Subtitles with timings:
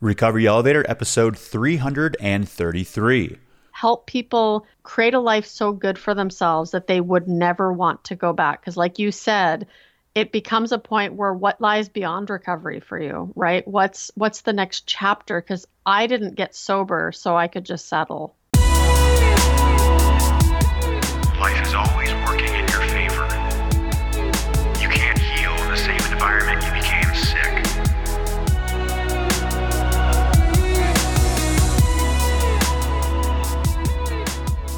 [0.00, 3.38] Recovery Elevator, episode 333.
[3.72, 8.14] Help people create a life so good for themselves that they would never want to
[8.14, 8.60] go back.
[8.60, 9.66] Because, like you said,
[10.14, 13.66] it becomes a point where what lies beyond recovery for you, right?
[13.66, 15.40] What's what's the next chapter?
[15.40, 18.34] Because I didn't get sober so I could just settle.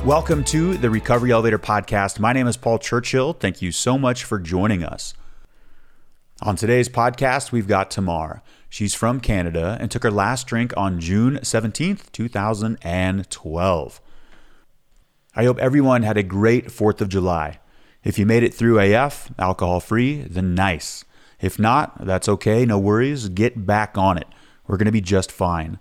[0.08, 2.18] Welcome to the Recovery Elevator Podcast.
[2.18, 3.34] My name is Paul Churchill.
[3.34, 5.12] Thank you so much for joining us.
[6.40, 8.42] On today's podcast, we've got Tamar.
[8.70, 14.00] She's from Canada and took her last drink on June 17th, 2012.
[15.36, 17.60] I hope everyone had a great 4th of July.
[18.02, 21.04] If you made it through AF, alcohol free, then nice.
[21.38, 23.28] If not, that's okay, no worries.
[23.28, 24.28] Get back on it.
[24.66, 25.78] We're going to be just fine.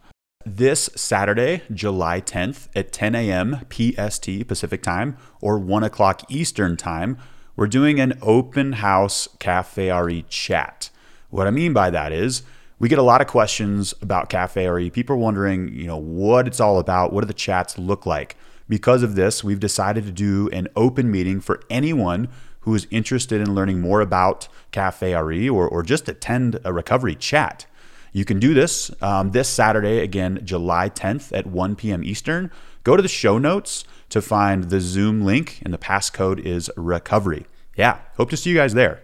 [0.49, 3.65] This Saturday, July 10th at 10 a.m.
[3.69, 7.17] PST Pacific Time or 1 o'clock Eastern Time,
[7.57, 10.89] we're doing an open house Cafe RE chat.
[11.31, 12.43] What I mean by that is
[12.79, 14.89] we get a lot of questions about Cafe RE.
[14.89, 17.11] People are wondering, you know, what it's all about.
[17.11, 18.37] What do the chats look like?
[18.69, 22.29] Because of this, we've decided to do an open meeting for anyone
[22.61, 27.15] who is interested in learning more about Cafe RE or, or just attend a recovery
[27.15, 27.65] chat.
[28.13, 32.03] You can do this um, this Saturday, again, July 10th at 1 p.m.
[32.03, 32.51] Eastern.
[32.83, 37.45] Go to the show notes to find the Zoom link, and the passcode is recovery.
[37.75, 39.01] Yeah, hope to see you guys there.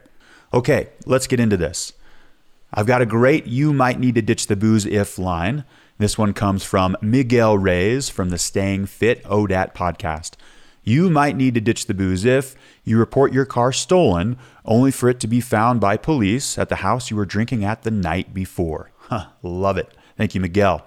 [0.54, 1.94] Okay, let's get into this.
[2.74, 5.64] I've got a great You Might Need to Ditch the Booze If line.
[6.00, 10.34] This one comes from Miguel Reyes from the Staying Fit ODAAT podcast.
[10.84, 15.08] You might need to ditch the booze if you report your car stolen, only for
[15.08, 18.34] it to be found by police at the house you were drinking at the night
[18.34, 18.92] before.
[19.04, 19.94] Huh, love it.
[20.18, 20.86] Thank you, Miguel.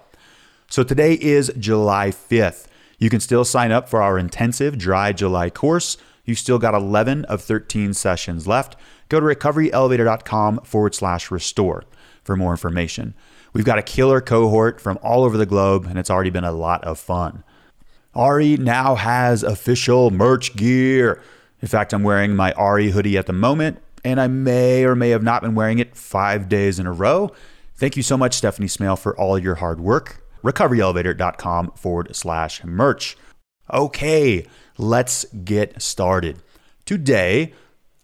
[0.68, 2.66] So today is July 5th.
[2.98, 5.96] You can still sign up for our intensive dry July course.
[6.24, 8.74] You still got 11 of 13 sessions left.
[9.08, 11.84] Go to recoveryelevator.com forward slash restore
[12.24, 13.14] for more information.
[13.52, 16.52] We've got a killer cohort from all over the globe, and it's already been a
[16.52, 17.44] lot of fun.
[18.14, 21.22] RE now has official merch gear.
[21.62, 25.10] In fact, I'm wearing my RE hoodie at the moment, and I may or may
[25.10, 27.30] have not been wearing it five days in a row.
[27.78, 30.22] Thank you so much, Stephanie Smale, for all your hard work.
[30.42, 33.18] RecoveryElevator.com forward slash merch.
[33.72, 34.46] Okay,
[34.78, 36.42] let's get started.
[36.86, 37.52] Today,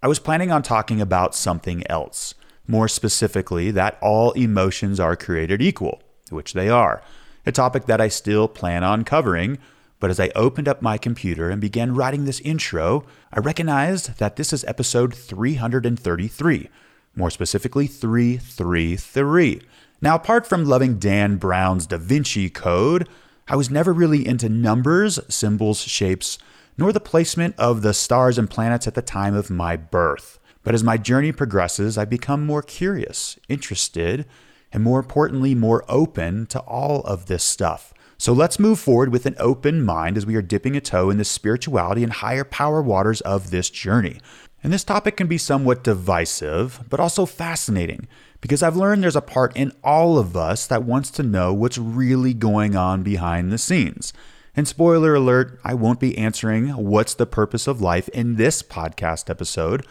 [0.02, 2.34] I was planning on talking about something else.
[2.66, 7.02] More specifically, that all emotions are created equal, which they are.
[7.46, 9.56] A topic that I still plan on covering,
[10.00, 14.36] but as I opened up my computer and began writing this intro, I recognized that
[14.36, 16.68] this is episode 333,
[17.14, 19.62] more specifically 333.
[20.00, 23.08] Now, apart from loving Dan Brown's Da Vinci Code,
[23.46, 26.38] I was never really into numbers, symbols, shapes,
[26.78, 30.38] nor the placement of the stars and planets at the time of my birth.
[30.62, 34.26] But as my journey progresses, I become more curious, interested,
[34.72, 37.92] and more importantly, more open to all of this stuff.
[38.16, 41.18] So let's move forward with an open mind as we are dipping a toe in
[41.18, 44.20] the spirituality and higher power waters of this journey.
[44.62, 48.06] And this topic can be somewhat divisive, but also fascinating
[48.40, 51.78] because I've learned there's a part in all of us that wants to know what's
[51.78, 54.12] really going on behind the scenes.
[54.54, 59.30] And spoiler alert, I won't be answering what's the purpose of life in this podcast
[59.30, 59.86] episode.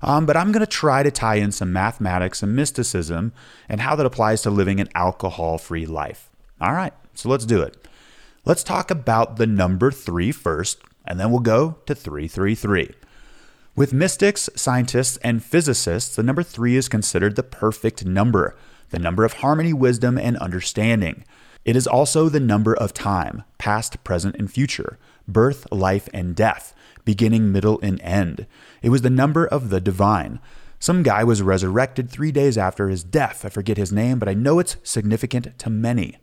[0.00, 3.32] Um, but I'm going to try to tie in some mathematics and mysticism
[3.68, 6.30] and how that applies to living an alcohol free life.
[6.60, 7.88] All right, so let's do it.
[8.44, 12.90] Let's talk about the number three first, and then we'll go to 333.
[13.76, 18.56] With mystics, scientists, and physicists, the number three is considered the perfect number,
[18.90, 21.24] the number of harmony, wisdom, and understanding.
[21.64, 24.96] It is also the number of time, past, present, and future,
[25.26, 26.72] birth, life, and death,
[27.04, 28.46] beginning, middle, and end.
[28.80, 30.38] It was the number of the divine.
[30.78, 33.44] Some guy was resurrected three days after his death.
[33.44, 36.18] I forget his name, but I know it's significant to many.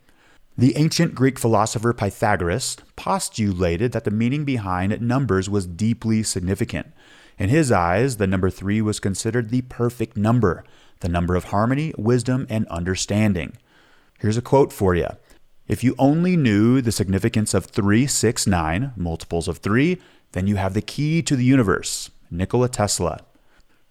[0.57, 6.88] The ancient Greek philosopher Pythagoras postulated that the meaning behind numbers was deeply significant.
[7.38, 10.63] In his eyes, the number three was considered the perfect number,
[11.00, 13.57] the number of harmony, wisdom, and understanding.
[14.19, 15.07] Here's a quote for you
[15.68, 19.98] if you only knew the significance of 369, multiples of 3,
[20.33, 22.12] then you have the key to the universe.
[22.30, 23.22] Nikola Tesla.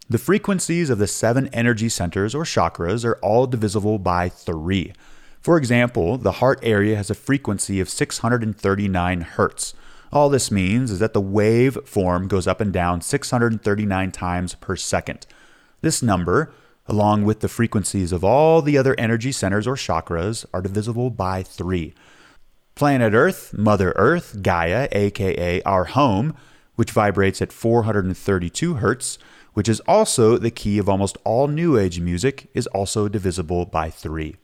[0.09, 4.93] The frequencies of the seven energy centers or chakras are all divisible by 3.
[5.41, 9.73] For example, the heart area has a frequency of 639 hertz.
[10.13, 14.75] All this means is that the wave form goes up and down 639 times per
[14.75, 15.27] second.
[15.83, 16.53] This number,
[16.87, 21.45] along with the frequencies of all the other energy centers or chakras, are divisible by
[21.45, 21.95] three.
[22.75, 26.35] Planet Earth, Mother Earth, Gaia, aka our home,
[26.75, 29.19] which vibrates at 432 hertz,
[29.53, 33.91] which is also the key of almost all New Age music, is also divisible by
[33.91, 34.37] three.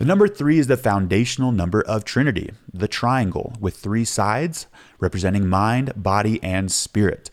[0.00, 4.66] The number three is the foundational number of Trinity, the triangle, with three sides
[4.98, 7.30] representing mind, body, and spirit.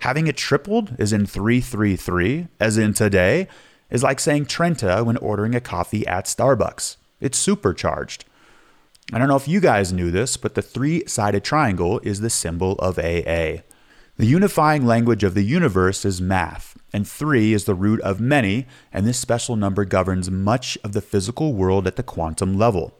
[0.00, 3.48] Having it tripled, as in 333, as in today,
[3.88, 6.98] is like saying Trenta when ordering a coffee at Starbucks.
[7.22, 8.26] It's supercharged.
[9.14, 12.28] I don't know if you guys knew this, but the three sided triangle is the
[12.28, 13.62] symbol of AA.
[14.20, 18.66] The unifying language of the universe is math, and three is the root of many,
[18.92, 22.92] and this special number governs much of the physical world at the quantum level.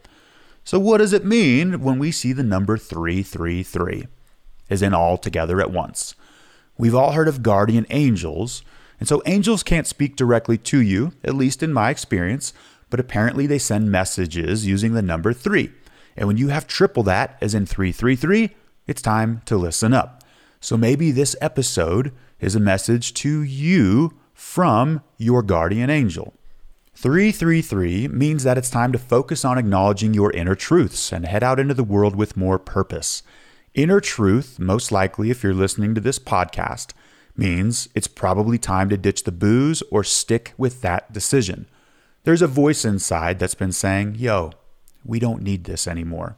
[0.64, 4.06] So, what does it mean when we see the number 333?
[4.70, 6.14] As in all together at once.
[6.78, 8.62] We've all heard of guardian angels,
[8.98, 12.54] and so angels can't speak directly to you, at least in my experience,
[12.88, 15.70] but apparently they send messages using the number 3.
[16.16, 18.56] And when you have triple that, as in 333,
[18.86, 20.19] it's time to listen up.
[20.60, 26.34] So maybe this episode is a message to you from your guardian angel.
[26.94, 31.58] 333 means that it's time to focus on acknowledging your inner truths and head out
[31.58, 33.22] into the world with more purpose.
[33.72, 36.92] Inner truth, most likely if you're listening to this podcast,
[37.34, 41.66] means it's probably time to ditch the booze or stick with that decision.
[42.24, 44.52] There's a voice inside that's been saying, yo,
[45.06, 46.36] we don't need this anymore.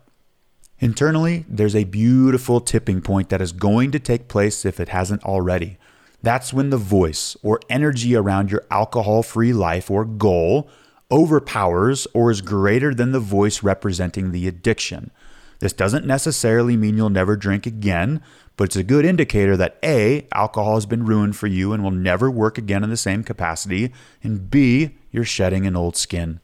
[0.83, 5.23] Internally, there's a beautiful tipping point that is going to take place if it hasn't
[5.23, 5.79] already.
[6.25, 10.69] That's when the voice or energy around your alcohol free life or goal
[11.09, 15.13] overpowers or is greater than the voice representing the addiction.
[15.61, 18.21] This doesn't necessarily mean you'll never drink again,
[18.57, 21.93] but it's a good indicator that A, alcohol has been ruined for you and will
[21.93, 26.41] never work again in the same capacity, and B, you're shedding an old skin.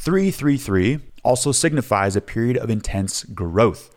[0.00, 3.94] 333 also signifies a period of intense growth.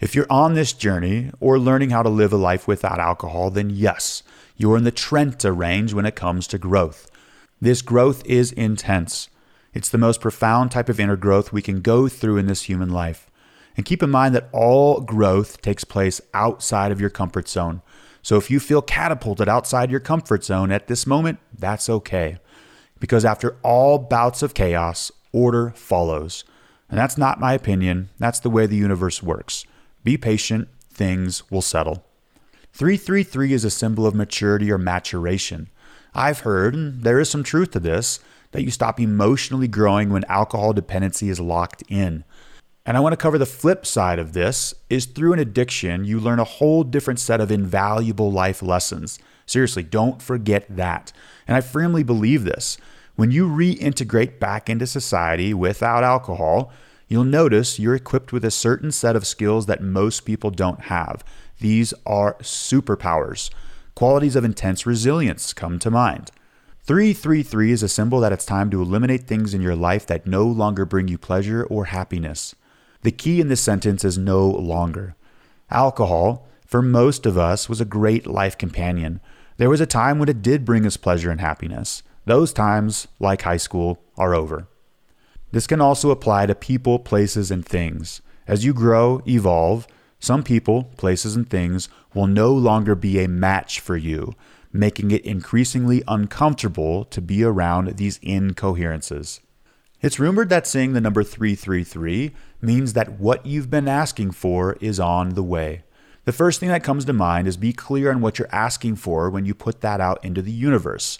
[0.00, 3.70] If you're on this journey or learning how to live a life without alcohol, then
[3.70, 4.22] yes,
[4.56, 7.10] you're in the Trenta range when it comes to growth.
[7.60, 9.28] This growth is intense.
[9.74, 12.90] It's the most profound type of inner growth we can go through in this human
[12.90, 13.28] life.
[13.76, 17.82] And keep in mind that all growth takes place outside of your comfort zone.
[18.22, 22.38] So if you feel catapulted outside your comfort zone at this moment, that's okay.
[23.00, 26.44] Because after all bouts of chaos, order follows.
[26.88, 29.64] And that's not my opinion, that's the way the universe works.
[30.04, 32.04] Be patient, things will settle.
[32.72, 35.68] 333 is a symbol of maturity or maturation.
[36.14, 38.20] I've heard, and there is some truth to this,
[38.52, 42.24] that you stop emotionally growing when alcohol dependency is locked in.
[42.86, 46.18] And I want to cover the flip side of this is through an addiction, you
[46.18, 49.18] learn a whole different set of invaluable life lessons.
[49.44, 51.12] Seriously, don't forget that.
[51.46, 52.78] And I firmly believe this.
[53.18, 56.70] When you reintegrate back into society without alcohol,
[57.08, 61.24] you'll notice you're equipped with a certain set of skills that most people don't have.
[61.58, 63.50] These are superpowers.
[63.96, 66.30] Qualities of intense resilience come to mind.
[66.84, 70.44] 333 is a symbol that it's time to eliminate things in your life that no
[70.46, 72.54] longer bring you pleasure or happiness.
[73.02, 75.16] The key in this sentence is no longer.
[75.72, 79.20] Alcohol, for most of us, was a great life companion.
[79.56, 82.04] There was a time when it did bring us pleasure and happiness.
[82.28, 84.68] Those times, like high school, are over.
[85.50, 88.20] This can also apply to people, places, and things.
[88.46, 89.86] As you grow, evolve,
[90.20, 94.34] some people, places, and things will no longer be a match for you,
[94.74, 99.40] making it increasingly uncomfortable to be around these incoherences.
[100.02, 105.00] It's rumored that seeing the number 333 means that what you've been asking for is
[105.00, 105.82] on the way.
[106.26, 109.30] The first thing that comes to mind is be clear on what you're asking for
[109.30, 111.18] when you put that out into the universe.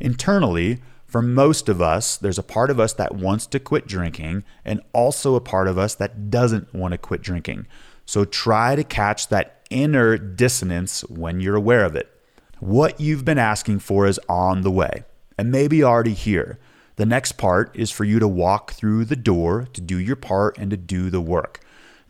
[0.00, 4.44] Internally, for most of us, there's a part of us that wants to quit drinking
[4.64, 7.66] and also a part of us that doesn't want to quit drinking.
[8.06, 12.10] So try to catch that inner dissonance when you're aware of it.
[12.60, 15.04] What you've been asking for is on the way
[15.38, 16.58] and maybe already here.
[16.96, 20.58] The next part is for you to walk through the door to do your part
[20.58, 21.60] and to do the work.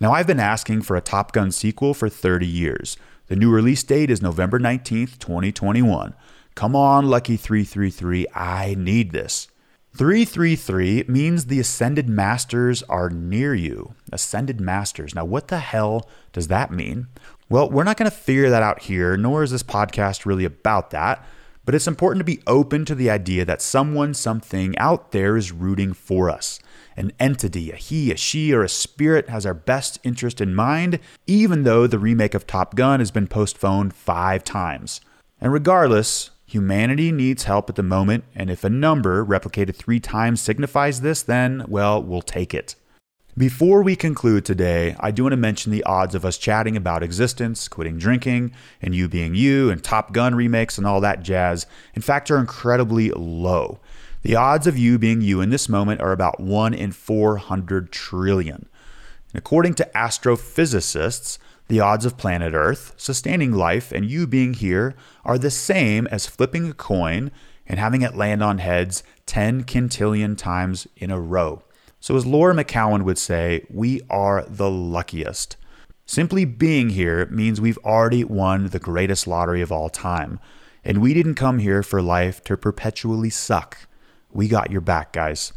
[0.01, 2.97] Now, I've been asking for a Top Gun sequel for 30 years.
[3.29, 6.15] The new release date is November 19th, 2021.
[6.55, 9.49] Come on, Lucky 333, I need this.
[9.97, 13.95] 333 means the Ascended Masters are near you.
[14.13, 15.15] Ascended Masters.
[15.15, 17.09] Now, what the hell does that mean?
[17.49, 20.91] Well, we're not going to figure that out here, nor is this podcast really about
[20.91, 21.27] that.
[21.65, 25.53] But it's important to be open to the idea that someone, something out there is
[25.53, 26.61] rooting for us.
[26.97, 31.01] An entity, a he, a she, or a spirit has our best interest in mind,
[31.27, 35.01] even though the remake of Top Gun has been postponed five times.
[35.41, 40.41] And regardless, Humanity needs help at the moment, and if a number replicated three times
[40.41, 42.75] signifies this, then, well, we'll take it.
[43.39, 47.05] Before we conclude today, I do want to mention the odds of us chatting about
[47.05, 48.53] existence, quitting drinking,
[48.83, 52.39] and you being you, and Top Gun remakes, and all that jazz, in fact, are
[52.39, 53.79] incredibly low.
[54.23, 58.69] The odds of you being you in this moment are about 1 in 400 trillion.
[59.33, 61.39] And according to astrophysicists,
[61.71, 66.27] the odds of planet Earth sustaining life and you being here are the same as
[66.27, 67.31] flipping a coin
[67.65, 71.63] and having it land on heads 10 quintillion times in a row.
[72.01, 75.57] So, as Laura McKowen would say, we are the luckiest.
[76.07, 80.41] Simply being here means we've already won the greatest lottery of all time.
[80.83, 83.87] And we didn't come here for life to perpetually suck.
[84.33, 85.53] We got your back, guys.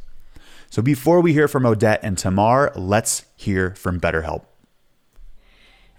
[0.69, 4.43] So, before we hear from Odette and Tamar, let's hear from BetterHelp.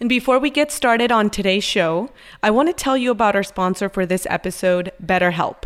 [0.01, 2.11] And before we get started on today's show,
[2.43, 5.65] I want to tell you about our sponsor for this episode, BetterHelp.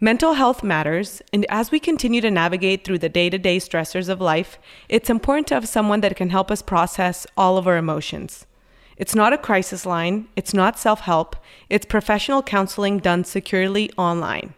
[0.00, 4.08] Mental health matters, and as we continue to navigate through the day to day stressors
[4.08, 7.76] of life, it's important to have someone that can help us process all of our
[7.76, 8.46] emotions.
[8.96, 11.36] It's not a crisis line, it's not self help,
[11.70, 14.54] it's professional counseling done securely online.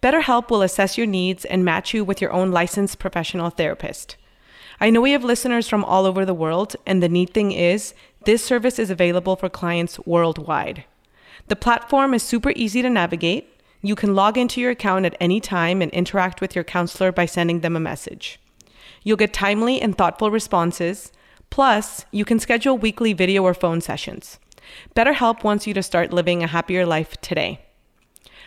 [0.00, 4.16] BetterHelp will assess your needs and match you with your own licensed professional therapist.
[4.82, 7.92] I know we have listeners from all over the world, and the neat thing is,
[8.24, 10.84] this service is available for clients worldwide.
[11.48, 13.60] The platform is super easy to navigate.
[13.82, 17.26] You can log into your account at any time and interact with your counselor by
[17.26, 18.38] sending them a message.
[19.02, 21.12] You'll get timely and thoughtful responses.
[21.48, 24.38] Plus, you can schedule weekly video or phone sessions.
[24.94, 27.60] BetterHelp wants you to start living a happier life today.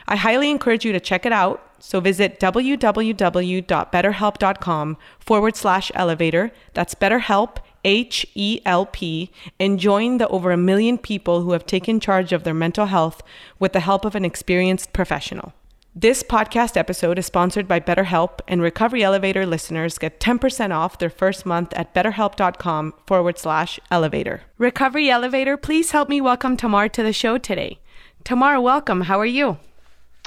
[0.08, 1.68] I highly encourage you to check it out.
[1.80, 6.52] So visit www.betterhelp.com forward slash elevator.
[6.74, 11.66] That's BetterHelp, H E L P, and join the over a million people who have
[11.66, 13.22] taken charge of their mental health
[13.60, 15.54] with the help of an experienced professional.
[15.96, 21.12] This podcast episode is sponsored by BetterHelp, and Recovery Elevator listeners get 10% off their
[21.12, 24.42] first month at betterhelp.com forward slash elevator.
[24.58, 27.78] Recovery Elevator, please help me welcome Tamar to the show today.
[28.24, 29.02] Tamar, welcome.
[29.02, 29.58] How are you?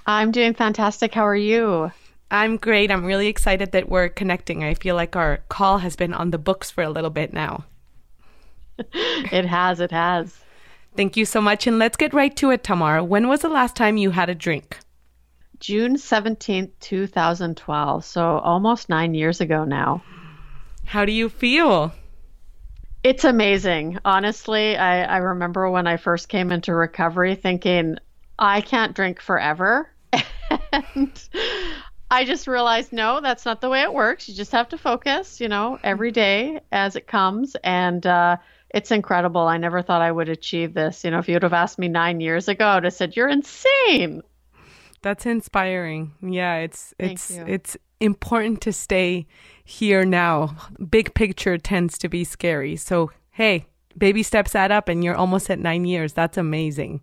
[0.07, 1.15] I'm doing fantastic.
[1.15, 1.91] How are you?
[2.31, 2.91] I'm great.
[2.91, 4.65] I'm really excited that we're connecting.
[4.65, 7.65] I feel like our call has been on the books for a little bit now.
[8.93, 10.37] it has, it has.
[10.97, 11.67] Thank you so much.
[11.67, 13.03] And let's get right to it, Tamar.
[13.05, 14.79] When was the last time you had a drink?
[15.61, 18.05] June 17th, 2012.
[18.05, 20.03] So almost nine years ago now.
[20.85, 21.93] How do you feel?
[23.03, 23.99] It's amazing.
[24.05, 27.97] Honestly, I, I remember when I first came into recovery thinking,
[28.39, 29.91] I can't drink forever.
[30.73, 31.29] and
[32.11, 34.29] I just realized no, that's not the way it works.
[34.29, 37.57] You just have to focus, you know, every day as it comes.
[37.65, 38.37] And uh,
[38.71, 39.43] it's incredible.
[39.43, 41.05] I never thought I would achieve this.
[41.05, 43.17] You know, if you would have asked me nine years ago, I would have said,
[43.17, 44.23] You're insane.
[45.03, 46.13] That's inspiring.
[46.23, 49.27] Yeah, it's it's it's important to stay
[49.65, 50.57] here now.
[50.91, 52.77] Big picture tends to be scary.
[52.77, 56.13] So hey, baby steps add up and you're almost at nine years.
[56.13, 57.03] That's amazing.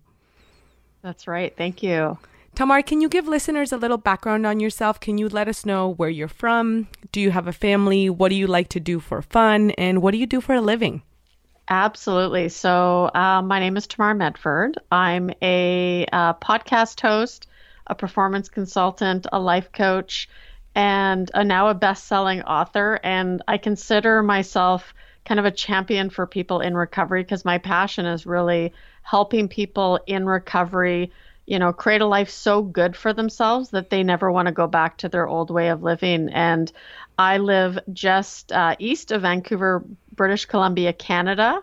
[1.02, 1.54] That's right.
[1.56, 2.18] Thank you.
[2.54, 5.00] Tamar, can you give listeners a little background on yourself?
[5.00, 6.86] Can you let us know where you're from?
[7.10, 8.08] Do you have a family?
[8.08, 9.72] What do you like to do for fun?
[9.72, 11.02] And what do you do for a living?
[11.68, 12.48] Absolutely.
[12.50, 14.78] So, uh, my name is Tamar Medford.
[14.92, 17.48] I'm a uh, podcast host,
[17.88, 20.28] a performance consultant, a life coach,
[20.76, 23.00] and a, now a best selling author.
[23.02, 24.94] And I consider myself
[25.24, 29.98] kind of a champion for people in recovery because my passion is really helping people
[30.06, 31.10] in recovery
[31.46, 34.66] you know, create a life so good for themselves that they never want to go
[34.66, 36.30] back to their old way of living.
[36.30, 36.72] And
[37.18, 39.84] I live just uh, east of Vancouver,
[40.14, 41.62] British Columbia, Canada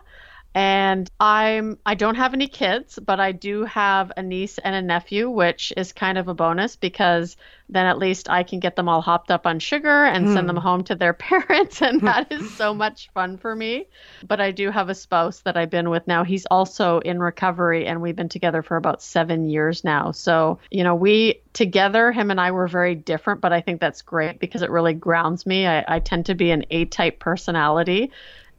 [0.54, 4.82] and i'm i don't have any kids but i do have a niece and a
[4.82, 7.36] nephew which is kind of a bonus because
[7.70, 10.34] then at least i can get them all hopped up on sugar and mm.
[10.34, 10.62] send them hmm.
[10.62, 13.86] home to their parents and that is so much fun for me
[14.26, 17.86] but i do have a spouse that i've been with now he's also in recovery
[17.86, 22.30] and we've been together for about seven years now so you know we together him
[22.30, 25.66] and i were very different but i think that's great because it really grounds me
[25.66, 28.10] i, I tend to be an a type personality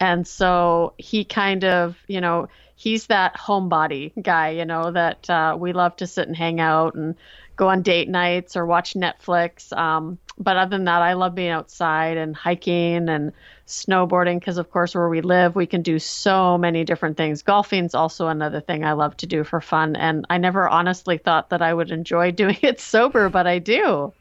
[0.04, 5.56] and so he kind of, you know, he's that homebody guy, you know, that uh,
[5.58, 7.16] we love to sit and hang out and
[7.56, 9.72] go on date nights or watch Netflix.
[9.72, 13.32] Um, but other than that, I love being outside and hiking and
[13.66, 17.42] snowboarding because, of course, where we live, we can do so many different things.
[17.42, 19.96] Golfing's also another thing I love to do for fun.
[19.96, 24.12] And I never honestly thought that I would enjoy doing it sober, but I do.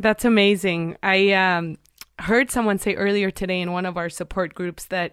[0.00, 0.96] That's amazing.
[1.00, 1.78] I um,
[2.18, 5.12] heard someone say earlier today in one of our support groups that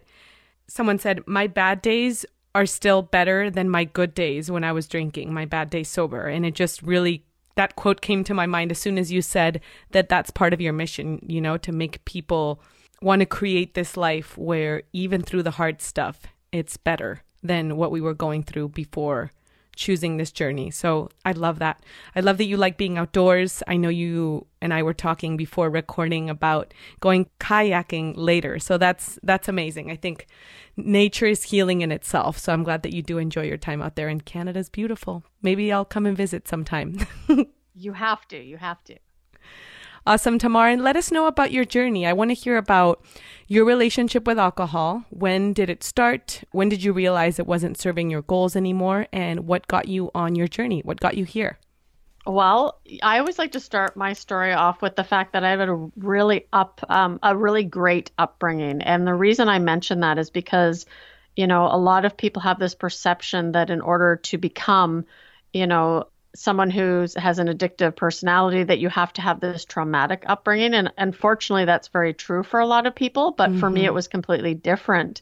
[0.68, 4.88] someone said, My bad days are still better than my good days when I was
[4.88, 6.28] drinking, my bad days sober.
[6.28, 9.62] And it just really that quote came to my mind as soon as you said
[9.92, 12.62] that that's part of your mission, you know, to make people
[13.02, 17.92] want to create this life where even through the hard stuff, it's better than what
[17.92, 19.32] we were going through before
[19.76, 20.72] choosing this journey.
[20.72, 21.84] So I love that.
[22.16, 23.62] I love that you like being outdoors.
[23.68, 28.60] I know you and I were talking before recording about going kayaking later.
[28.60, 29.92] So that's that's amazing.
[29.92, 30.28] I think
[30.78, 32.38] nature is healing in itself.
[32.38, 35.24] So I'm glad that you do enjoy your time out there and Canada's beautiful.
[35.42, 37.00] Maybe I'll come and visit sometime.
[37.76, 38.38] you have to.
[38.38, 38.98] You have to.
[40.08, 40.68] Awesome, Tamar.
[40.68, 42.06] And let us know about your journey.
[42.06, 43.04] I want to hear about
[43.48, 45.04] your relationship with alcohol.
[45.10, 46.44] When did it start?
[46.52, 49.08] When did you realize it wasn't serving your goals anymore?
[49.12, 50.82] And what got you on your journey?
[50.82, 51.58] What got you here?
[52.28, 55.70] Well, I always like to start my story off with the fact that I had
[55.70, 60.32] a really up, um, a really great upbringing, and the reason I mention that is
[60.32, 60.88] because,
[61.36, 65.06] you know, a lot of people have this perception that in order to become,
[65.54, 70.24] you know, someone who has an addictive personality that you have to have this traumatic
[70.28, 73.60] upbringing and unfortunately that's very true for a lot of people but mm-hmm.
[73.60, 73.96] for me it mm-hmm.
[73.96, 75.22] was completely different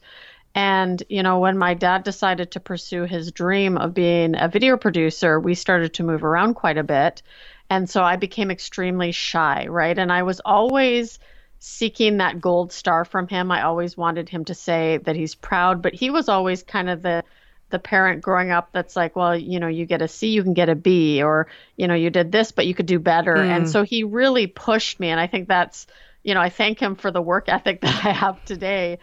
[0.54, 4.76] and you know when my dad decided to pursue his dream of being a video
[4.76, 7.22] producer we started to move around quite a bit
[7.70, 11.18] and so i became extremely shy right and i was always
[11.60, 15.80] seeking that gold star from him i always wanted him to say that he's proud
[15.80, 17.24] but he was always kind of the
[17.70, 20.54] the parent growing up that's like, well, you know, you get a C, you can
[20.54, 23.34] get a B, or, you know, you did this, but you could do better.
[23.34, 23.48] Mm.
[23.48, 25.08] And so he really pushed me.
[25.08, 25.86] And I think that's,
[26.22, 28.98] you know, I thank him for the work ethic that I have today.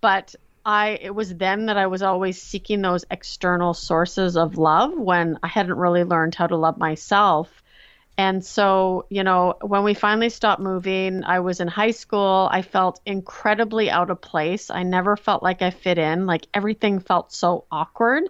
[0.00, 4.96] But I, it was then that I was always seeking those external sources of love
[4.96, 7.62] when I hadn't really learned how to love myself.
[8.16, 12.48] And so, you know, when we finally stopped moving, I was in high school.
[12.50, 14.70] I felt incredibly out of place.
[14.70, 16.26] I never felt like I fit in.
[16.26, 18.24] Like everything felt so awkward.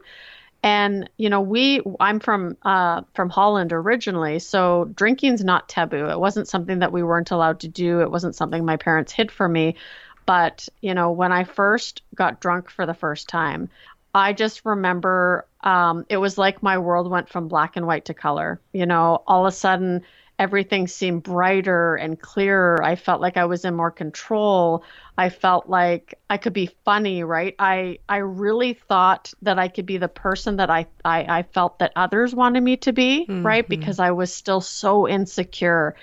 [0.62, 6.08] And you know, we I'm from uh, from Holland originally, so drinking's not taboo.
[6.08, 8.00] It wasn't something that we weren't allowed to do.
[8.00, 9.76] It wasn't something my parents hid from me.
[10.24, 13.68] But you know, when I first got drunk for the first time,
[14.14, 18.14] I just remember um, it was like my world went from black and white to
[18.14, 18.60] color.
[18.72, 20.02] You know, all of a sudden
[20.38, 22.82] everything seemed brighter and clearer.
[22.82, 24.84] I felt like I was in more control.
[25.16, 27.54] I felt like I could be funny, right?
[27.58, 31.78] I I really thought that I could be the person that I I, I felt
[31.80, 33.44] that others wanted me to be, mm-hmm.
[33.44, 33.68] right?
[33.68, 35.96] Because I was still so insecure.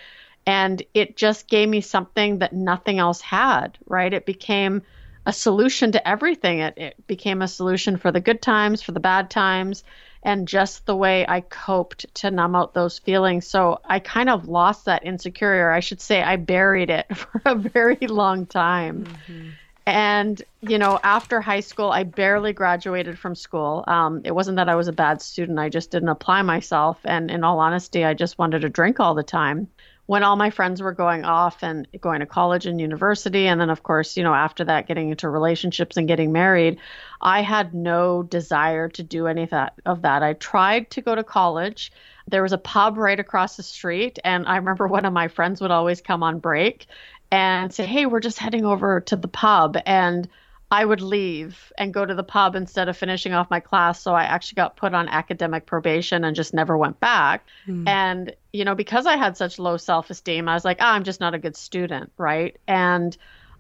[0.46, 4.12] And it just gave me something that nothing else had, right?
[4.12, 4.82] It became
[5.26, 6.60] a solution to everything.
[6.60, 9.84] It, it became a solution for the good times, for the bad times,
[10.24, 13.48] and just the way I coped to numb out those feelings.
[13.48, 17.42] So I kind of lost that insecurity, or I should say, I buried it for
[17.46, 19.06] a very long time.
[19.06, 19.50] Mm-hmm.
[19.88, 23.84] And, you know, after high school, I barely graduated from school.
[23.88, 27.00] Um, it wasn't that I was a bad student, I just didn't apply myself.
[27.04, 29.68] And in all honesty, I just wanted to drink all the time
[30.12, 33.70] when all my friends were going off and going to college and university and then
[33.70, 36.78] of course you know after that getting into relationships and getting married
[37.22, 40.22] i had no desire to do any of that of that.
[40.22, 41.94] I tried to go to college.
[42.28, 45.62] There was a pub right across the street and i remember one of my friends
[45.62, 46.88] would always come on break
[47.32, 49.78] and say hey we're just heading over to the pub.
[49.86, 50.28] And
[50.72, 54.02] I would leave and go to the pub instead of finishing off my class.
[54.02, 57.46] So I actually got put on academic probation and just never went back.
[57.68, 57.90] Mm.
[57.90, 61.04] And, you know, because I had such low self esteem, I was like, oh, I'm
[61.04, 62.14] just not a good student.
[62.18, 62.58] Right.
[62.70, 63.16] And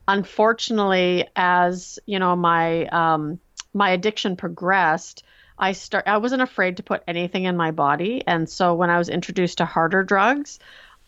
[0.07, 3.39] unfortunately, as, you know, my, um,
[3.73, 5.23] my addiction progressed,
[5.59, 8.23] I start I wasn't afraid to put anything in my body.
[8.25, 10.59] And so when I was introduced to harder drugs,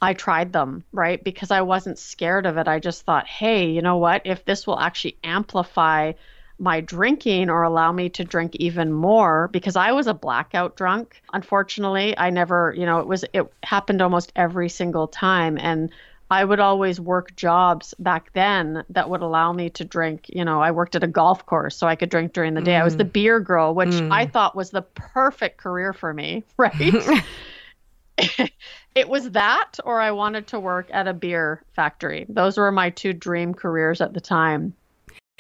[0.04, 1.24] I tried them, right?
[1.24, 2.68] Because I wasn't scared of it.
[2.68, 4.24] I just thought, hey, you know what?
[4.26, 6.12] If this will actually amplify
[6.60, 11.22] my drinking or allow me to drink even more because I was a blackout drunk.
[11.32, 15.90] Unfortunately, I never, you know, it was it happened almost every single time and
[16.30, 20.26] I would always work jobs back then that would allow me to drink.
[20.30, 22.74] You know, I worked at a golf course so I could drink during the day.
[22.74, 22.82] Mm.
[22.82, 23.14] I was the mm.
[23.14, 24.12] beer girl, which mm.
[24.12, 27.24] I thought was the perfect career for me, right?
[28.96, 32.26] it was that or I wanted to work at a beer factory.
[32.30, 34.74] Those were my two dream careers at the time.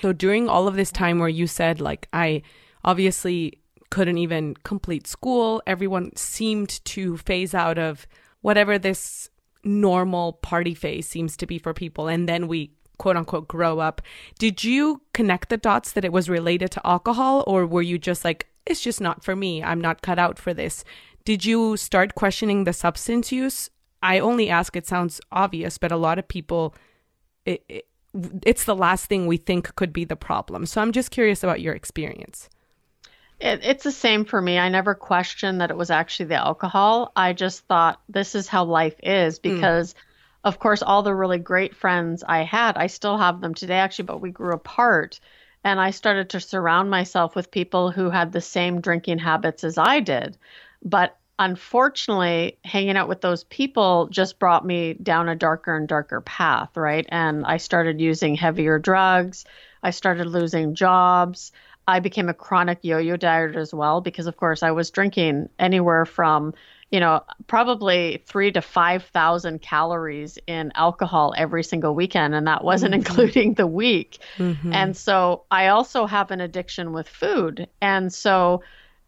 [0.01, 2.41] So during all of this time where you said like I
[2.83, 8.07] obviously couldn't even complete school, everyone seemed to phase out of
[8.41, 9.29] whatever this
[9.63, 14.01] normal party phase seems to be for people and then we quote unquote grow up.
[14.39, 18.25] Did you connect the dots that it was related to alcohol or were you just
[18.25, 19.61] like it's just not for me.
[19.61, 20.83] I'm not cut out for this.
[21.25, 23.69] Did you start questioning the substance use?
[24.01, 26.75] I only ask, it sounds obvious, but a lot of people,
[27.45, 27.87] it, it,
[28.45, 30.65] it's the last thing we think could be the problem.
[30.65, 32.49] So I'm just curious about your experience.
[33.39, 34.59] It, it's the same for me.
[34.59, 37.13] I never questioned that it was actually the alcohol.
[37.15, 39.97] I just thought this is how life is because, mm.
[40.43, 44.05] of course, all the really great friends I had, I still have them today actually,
[44.05, 45.21] but we grew apart.
[45.63, 49.77] And I started to surround myself with people who had the same drinking habits as
[49.77, 50.37] I did.
[50.83, 56.21] But unfortunately, hanging out with those people just brought me down a darker and darker
[56.21, 57.05] path, right?
[57.09, 59.45] And I started using heavier drugs.
[59.81, 61.51] I started losing jobs.
[61.87, 66.05] I became a chronic yo-yo dieter as well because, of course, I was drinking anywhere
[66.05, 66.53] from,
[66.91, 72.63] you know, probably three to five thousand calories in alcohol every single weekend, and that
[72.63, 73.05] wasn't mm-hmm.
[73.05, 74.19] including the week.
[74.37, 74.71] Mm-hmm.
[74.71, 78.63] And so I also have an addiction with food, and so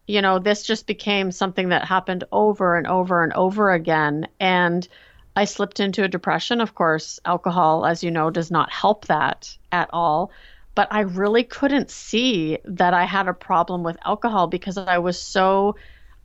[0.06, 4.28] you know, this just became something that happened over and over and over again.
[4.38, 4.86] And
[5.34, 6.60] I slipped into a depression.
[6.60, 10.30] Of course, alcohol, as you know, does not help that at all.
[10.74, 15.20] But I really couldn't see that I had a problem with alcohol because I was
[15.20, 15.76] so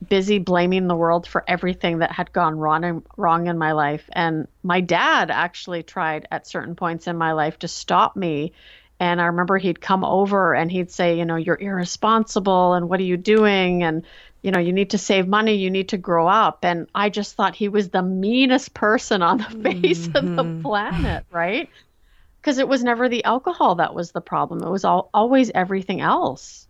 [0.07, 4.09] busy blaming the world for everything that had gone wrong in, wrong in my life.
[4.13, 8.53] And my dad actually tried at certain points in my life to stop me
[9.01, 12.99] and I remember he'd come over and he'd say, you know, you're irresponsible and what
[12.99, 13.81] are you doing?
[13.81, 14.05] And,
[14.43, 16.63] you know, you need to save money, you need to grow up.
[16.63, 20.17] And I just thought he was the meanest person on the face mm-hmm.
[20.17, 20.61] of the mm-hmm.
[20.61, 21.67] planet, right?
[22.39, 25.99] Because it was never the alcohol that was the problem, it was all, always everything
[25.99, 26.67] else.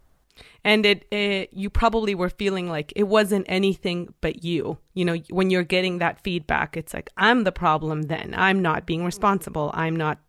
[0.63, 4.77] And it, it, you probably were feeling like it wasn't anything but you.
[4.93, 8.33] You know, when you're getting that feedback, it's like, I'm the problem then.
[8.37, 9.71] I'm not being responsible.
[9.73, 10.19] I'm not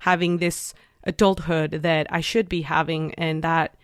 [0.00, 3.14] having this adulthood that I should be having.
[3.14, 3.76] And that,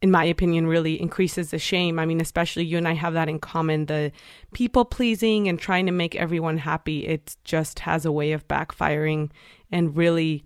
[0.00, 1.98] in my opinion, really increases the shame.
[1.98, 4.12] I mean, especially you and I have that in common the
[4.52, 7.06] people pleasing and trying to make everyone happy.
[7.06, 9.30] It just has a way of backfiring
[9.70, 10.44] and really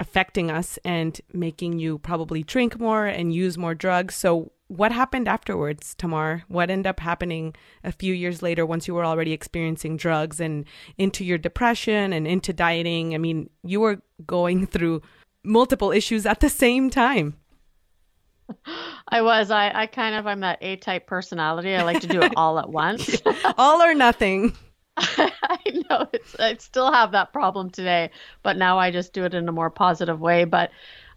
[0.00, 4.14] affecting us and making you probably drink more and use more drugs.
[4.14, 6.42] So, what happened afterwards, Tamar?
[6.48, 7.54] What ended up happening
[7.84, 10.64] a few years later once you were already experiencing drugs and
[10.96, 13.14] into your depression and into dieting?
[13.14, 15.02] I mean, you were going through
[15.44, 17.36] multiple issues at the same time.
[19.08, 19.50] I was.
[19.50, 21.74] I, I kind of I'm that A type personality.
[21.74, 23.20] I like to do it all at once.
[23.56, 24.54] all or nothing.
[24.96, 25.58] I
[25.90, 28.10] know it's I still have that problem today,
[28.42, 30.44] but now I just do it in a more positive way.
[30.44, 30.70] But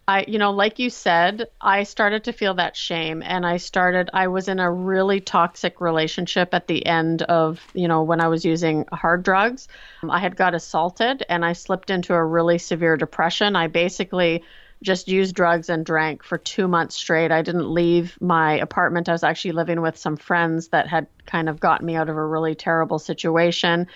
[0.08, 4.08] I, you know, like you said, I started to feel that shame and I started,
[4.14, 8.28] I was in a really toxic relationship at the end of, you know, when I
[8.28, 9.68] was using hard drugs.
[10.08, 13.54] I had got assaulted and I slipped into a really severe depression.
[13.54, 14.44] I basically
[14.82, 17.30] just used drugs and drank for two months straight.
[17.30, 19.10] I didn't leave my apartment.
[19.10, 22.16] I was actually living with some friends that had kind of gotten me out of
[22.16, 23.88] a really terrible situation.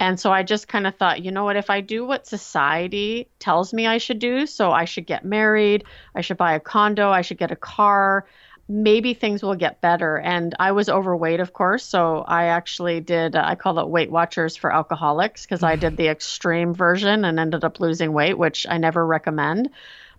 [0.00, 3.28] And so I just kind of thought, you know what, if I do what society
[3.38, 7.10] tells me I should do, so I should get married, I should buy a condo,
[7.10, 8.26] I should get a car,
[8.68, 10.18] maybe things will get better.
[10.18, 11.84] And I was overweight, of course.
[11.84, 15.96] So I actually did, uh, I call it Weight Watchers for Alcoholics because I did
[15.96, 19.70] the extreme version and ended up losing weight, which I never recommend.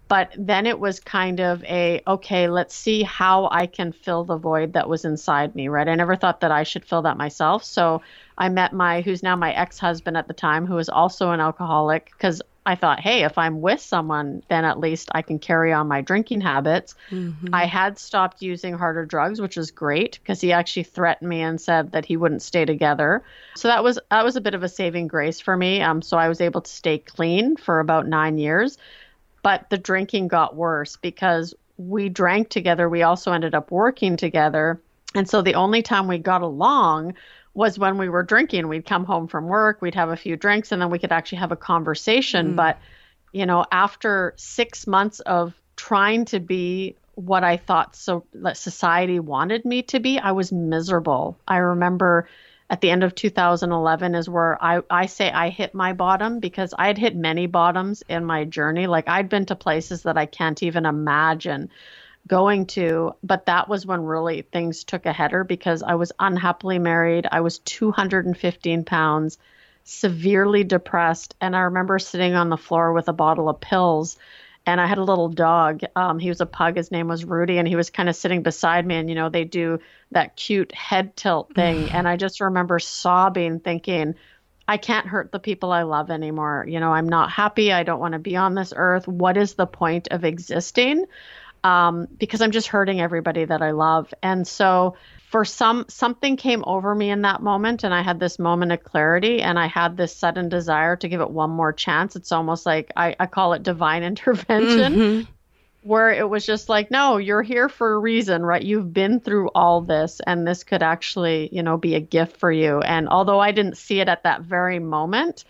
[0.08, 4.38] But then it was kind of a, okay, let's see how I can fill the
[4.38, 5.88] void that was inside me, right?
[5.88, 7.64] I never thought that I should fill that myself.
[7.64, 8.02] So
[8.38, 11.40] I met my, who's now my ex husband at the time, who was also an
[11.40, 15.72] alcoholic, because I thought, hey, if I'm with someone, then at least I can carry
[15.72, 16.96] on my drinking habits.
[17.12, 17.54] Mm-hmm.
[17.54, 21.62] I had stopped using harder drugs, which was great because he actually threatened me and
[21.62, 23.24] said that he wouldn't stay together.
[23.56, 25.82] So that was that was a bit of a saving grace for me.
[25.82, 28.80] Um, so I was able to stay clean for about nine years,
[29.46, 32.90] but the drinking got worse because we drank together.
[32.90, 34.82] We also ended up working together,
[35.14, 37.14] and so the only time we got along
[37.54, 38.68] was when we were drinking.
[38.68, 41.38] We'd come home from work, we'd have a few drinks, and then we could actually
[41.38, 42.54] have a conversation.
[42.54, 42.56] Mm.
[42.56, 42.80] But,
[43.34, 49.20] you know, after six months of trying to be what I thought so that society
[49.20, 51.38] wanted me to be, I was miserable.
[51.48, 52.28] I remember
[52.70, 56.74] at the end of 2011 is where I, I say I hit my bottom because
[56.78, 58.88] I had hit many bottoms in my journey.
[58.88, 61.70] Like I'd been to places that I can't even imagine
[62.28, 66.80] going to, but that was when really things took a header because I was unhappily
[66.80, 67.28] married.
[67.32, 69.38] I was 215 pounds,
[69.84, 71.36] severely depressed.
[71.40, 74.18] And I remember sitting on the floor with a bottle of pills.
[74.66, 75.82] And I had a little dog.
[75.96, 76.78] Um, he was a pug.
[76.78, 77.58] His name was Rudy.
[77.58, 78.96] And he was kind of sitting beside me.
[78.96, 79.80] And, you know, they do
[80.12, 81.90] that cute head tilt thing.
[81.92, 84.16] and I just remember sobbing, thinking,
[84.68, 86.66] I can't hurt the people I love anymore.
[86.68, 87.72] You know, I'm not happy.
[87.72, 89.08] I don't want to be on this earth.
[89.08, 91.06] What is the point of existing?
[91.66, 94.14] um, because I'm just hurting everybody that I love.
[94.22, 94.96] And so
[95.36, 98.86] for some something came over me in that moment and I had this moment of
[98.86, 102.16] clarity and I had this sudden desire to give it one more chance.
[102.16, 104.96] It's almost like I, I call it divine intervention.
[104.96, 105.32] Mm-hmm.
[105.84, 108.64] where it was just like, no, you're here for a reason, right?
[108.64, 112.50] You've been through all this, and this could actually, you know, be a gift for
[112.50, 112.80] you.
[112.80, 115.44] And although I didn't see it at that very moment,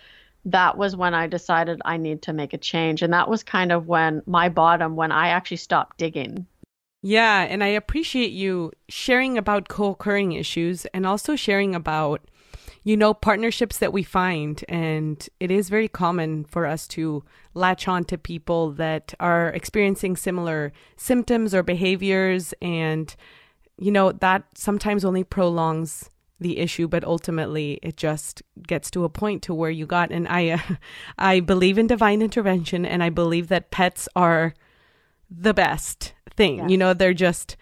[0.45, 3.03] that was when I decided I need to make a change.
[3.03, 6.47] And that was kind of when my bottom, when I actually stopped digging.
[7.07, 12.21] Yeah, and I appreciate you sharing about co occurring issues and also sharing about
[12.83, 14.63] you know, partnerships that we find.
[14.69, 17.23] And it is very common for us to
[17.55, 22.53] latch on to people that are experiencing similar symptoms or behaviors.
[22.59, 23.15] And,
[23.79, 29.09] you know, that sometimes only prolongs the issue but ultimately it just gets to a
[29.09, 30.59] point to where you got and i uh,
[31.17, 34.53] i believe in divine intervention and i believe that pets are
[35.31, 36.69] the best thing.
[36.69, 37.57] You know they're just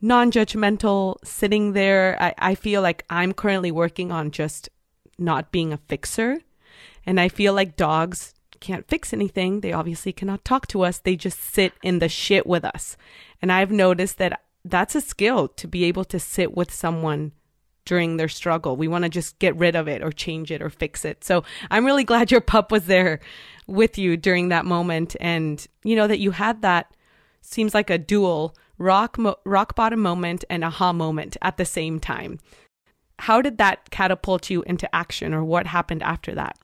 [0.00, 2.16] non-judgmental sitting there.
[2.20, 4.68] I, I feel like i'm currently working on just
[5.18, 6.40] not being a fixer.
[7.06, 9.60] And i feel like dogs can't fix anything.
[9.60, 10.98] They obviously cannot talk to us.
[10.98, 12.96] They just sit in the shit with us.
[13.40, 17.32] And i've noticed that that's a skill to be able to sit with someone
[17.84, 18.76] during their struggle.
[18.76, 21.24] We want to just get rid of it or change it or fix it.
[21.24, 23.20] So i'm really glad your pup was there
[23.66, 26.94] with you during that moment and you know that you had that
[27.44, 32.00] seems like a dual rock mo- rock bottom moment and aha moment at the same
[32.00, 32.38] time.
[33.18, 36.58] How did that catapult you into action or what happened after that?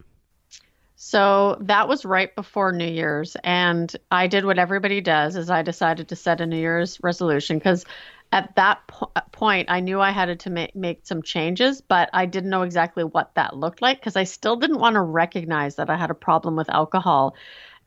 [0.97, 5.63] So that was right before New Year's and I did what everybody does is I
[5.63, 7.87] decided to set a New Year's resolution cuz
[8.33, 12.11] at that po- uh, point I knew I had to make make some changes but
[12.13, 15.77] I didn't know exactly what that looked like cuz I still didn't want to recognize
[15.77, 17.35] that I had a problem with alcohol.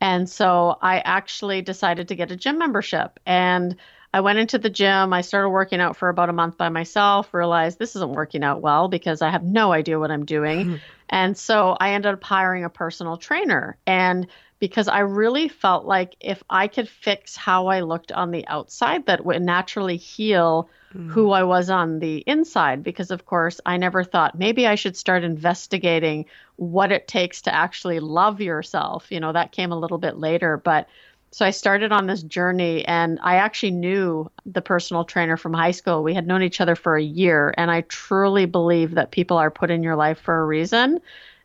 [0.04, 3.74] And so I actually decided to get a gym membership and
[4.12, 5.14] I went into the gym.
[5.14, 8.60] I started working out for about a month by myself, realized this isn't working out
[8.60, 10.66] well because I have no idea what I'm doing.
[10.66, 10.74] Hmm.
[11.08, 13.78] and so I ended up hiring a personal trainer.
[13.86, 14.26] And
[14.58, 19.06] because I really felt like if I could fix how I looked on the outside,
[19.06, 21.10] that would naturally heal mm.
[21.10, 22.82] who I was on the inside.
[22.82, 26.26] Because, of course, I never thought maybe I should start investigating
[26.56, 29.06] what it takes to actually love yourself.
[29.10, 30.56] You know, that came a little bit later.
[30.56, 30.88] But
[31.30, 35.72] so I started on this journey, and I actually knew the personal trainer from high
[35.72, 36.04] school.
[36.04, 39.50] We had known each other for a year, and I truly believe that people are
[39.50, 41.00] put in your life for a reason.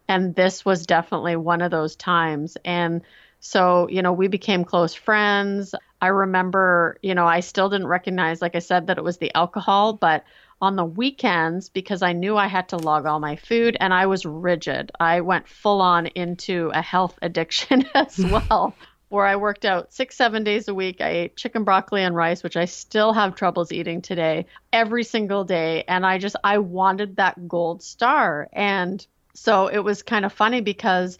[0.07, 2.55] And this was definitely one of those times.
[2.63, 3.01] And
[3.39, 5.73] so, you know, we became close friends.
[6.01, 9.33] I remember, you know, I still didn't recognize, like I said, that it was the
[9.35, 10.23] alcohol, but
[10.61, 14.07] on the weekends, because I knew I had to log all my food and I
[14.07, 18.75] was rigid, I went full on into a health addiction as well
[19.09, 21.01] where I worked out six, seven days a week.
[21.01, 25.43] I ate chicken, broccoli, and rice, which I still have troubles eating today, every single
[25.43, 25.83] day.
[25.87, 28.47] And I just, I wanted that gold star.
[28.53, 31.17] And so it was kind of funny because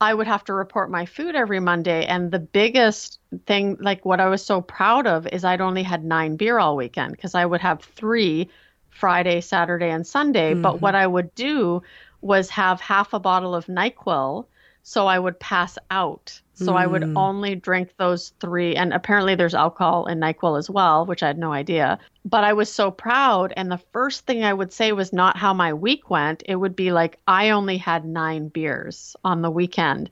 [0.00, 2.04] I would have to report my food every Monday.
[2.06, 6.04] And the biggest thing, like what I was so proud of, is I'd only had
[6.04, 8.48] nine beer all weekend because I would have three
[8.90, 10.52] Friday, Saturday, and Sunday.
[10.52, 10.62] Mm-hmm.
[10.62, 11.82] But what I would do
[12.20, 14.46] was have half a bottle of NyQuil
[14.88, 16.40] so I would pass out.
[16.58, 16.76] So mm.
[16.76, 17.16] I would hmm.
[17.16, 18.74] only drink those three.
[18.74, 22.00] And apparently there's alcohol in NyQuil as well, which I had no idea.
[22.24, 23.52] But I was so proud.
[23.56, 26.42] And the first thing I would say was not how my week went.
[26.46, 30.10] It would be like, I only had nine beers on the weekend.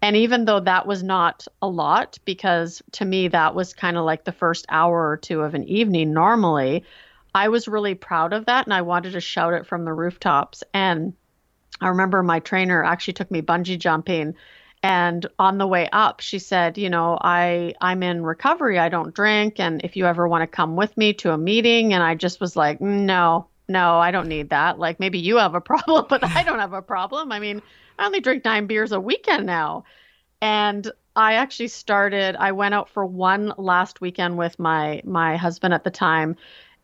[0.00, 4.06] And even though that was not a lot, because to me, that was kind of
[4.06, 6.84] like the first hour or two of an evening normally,
[7.34, 8.66] I was really proud of that.
[8.66, 10.64] And I wanted to shout it from the rooftops.
[10.72, 11.12] And
[11.82, 14.34] I remember my trainer actually took me bungee jumping
[14.82, 18.78] and on the way up she said you know i i'm in recovery.
[18.78, 19.60] I don't drink.
[19.60, 21.94] And if you ever want to come with me to a meeting.
[21.94, 24.78] And i just was like no no i don't need that.
[24.78, 27.32] Like maybe you have a problem but i don't have a problem.
[27.32, 27.62] I mean
[27.98, 29.84] i only drink nine beers a weekend now.
[30.40, 35.74] And i actually started i went out for one last weekend with my my husband
[35.74, 36.36] at the time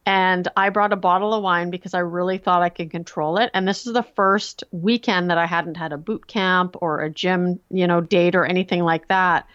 [0.09, 3.51] and I brought a bottle of wine because I really thought I could control it.
[3.53, 7.11] And this is the first weekend that I hadn't had a boot camp or a
[7.11, 9.47] gym, you know, date or anything like that.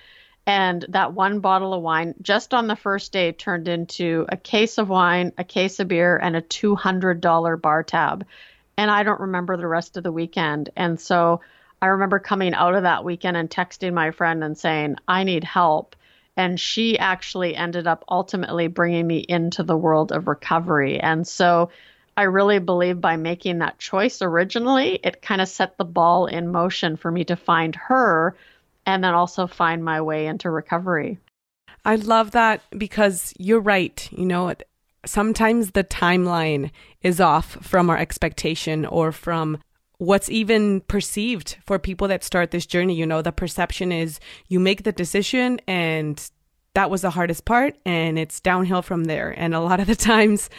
[0.46, 4.78] And that one bottle of wine just on the first day turned into a case
[4.78, 8.24] of wine, a case of beer, and a $200 bar tab.
[8.78, 10.70] And I don't remember the rest of the weekend.
[10.76, 11.42] And so
[11.82, 15.46] I remember coming out of that weekend and texting my friend and saying, I need
[15.46, 15.96] help
[16.36, 21.00] and she actually ended up ultimately bringing me into the world of recovery.
[21.00, 21.69] And so
[22.15, 26.52] I really believe by making that choice originally, it kind of set the ball in
[26.52, 28.36] motion for me to find her
[28.86, 31.17] and then also find my way into recovery.
[31.86, 34.08] I love that because you're right.
[34.12, 34.54] You know,
[35.06, 39.60] sometimes the timeline is off from our expectation or from
[40.04, 42.94] what's even perceived for people that start this journey.
[42.94, 46.30] You know, the perception is you make the decision and
[46.74, 49.34] that was the hardest part and it's downhill from there.
[49.38, 50.50] And a lot of the times,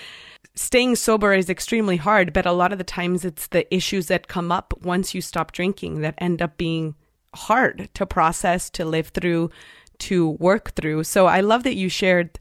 [0.54, 4.28] staying sober is extremely hard, but a lot of the times it's the issues that
[4.28, 6.94] come up once you stop drinking that end up being
[7.34, 9.50] hard to process, to live through,
[9.98, 11.04] to work through.
[11.04, 12.38] So I love that you shared,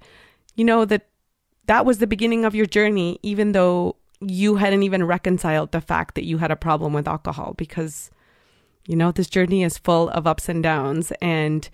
[0.56, 1.08] you know, that
[1.66, 6.16] that was the beginning of your journey, even though you hadn't even reconciled the fact
[6.16, 8.12] that you had a problem with alcohol because,
[8.88, 11.12] you know, this journey is full of ups and downs.
[11.22, 11.70] And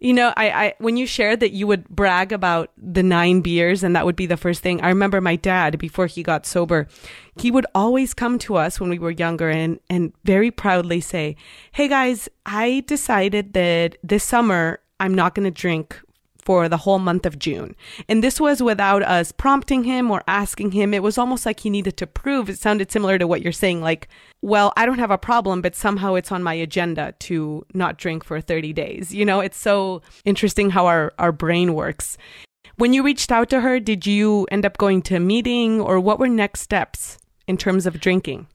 [0.00, 3.82] you know, I, I when you shared that you would brag about the nine beers
[3.82, 4.80] and that would be the first thing.
[4.80, 6.88] I remember my dad before he got sober,
[7.36, 11.36] he would always come to us when we were younger and and very proudly say,
[11.72, 16.00] "Hey guys, I decided that this summer I'm not going to drink
[16.40, 17.76] for the whole month of June.
[18.08, 20.94] And this was without us prompting him or asking him.
[20.94, 22.48] It was almost like he needed to prove.
[22.48, 24.08] It sounded similar to what you're saying, like,
[24.42, 28.24] well, I don't have a problem, but somehow it's on my agenda to not drink
[28.24, 29.14] for 30 days.
[29.14, 32.16] You know, it's so interesting how our, our brain works.
[32.76, 36.00] When you reached out to her, did you end up going to a meeting or
[36.00, 38.46] what were next steps in terms of drinking?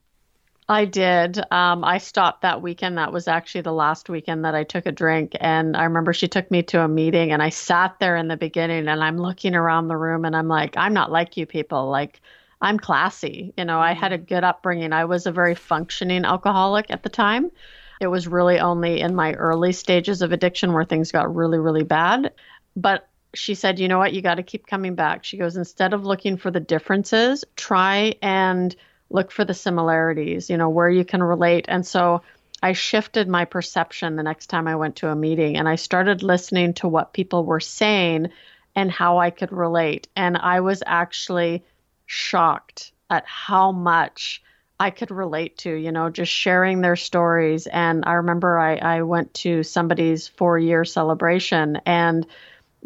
[0.68, 1.38] I did.
[1.52, 2.98] Um, I stopped that weekend.
[2.98, 5.32] That was actually the last weekend that I took a drink.
[5.38, 8.36] And I remember she took me to a meeting, and I sat there in the
[8.36, 11.88] beginning and I'm looking around the room and I'm like, I'm not like you people.
[11.88, 12.20] Like,
[12.60, 13.52] I'm classy.
[13.56, 14.92] You know, I had a good upbringing.
[14.92, 17.52] I was a very functioning alcoholic at the time.
[18.00, 21.84] It was really only in my early stages of addiction where things got really, really
[21.84, 22.32] bad.
[22.74, 24.14] But she said, you know what?
[24.14, 25.24] You got to keep coming back.
[25.24, 28.74] She goes, instead of looking for the differences, try and
[29.10, 31.66] look for the similarities, you know, where you can relate.
[31.68, 32.22] And so
[32.62, 36.22] I shifted my perception the next time I went to a meeting and I started
[36.22, 38.28] listening to what people were saying
[38.74, 40.08] and how I could relate.
[40.16, 41.64] And I was actually
[42.06, 44.42] shocked at how much
[44.78, 47.66] I could relate to, you know, just sharing their stories.
[47.66, 52.26] And I remember I, I went to somebody's four year celebration and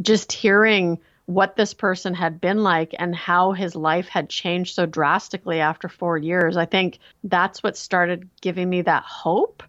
[0.00, 1.00] just hearing
[1.30, 5.88] what this person had been like and how his life had changed so drastically after
[5.88, 6.56] four years.
[6.56, 9.62] I think that's what started giving me that hope.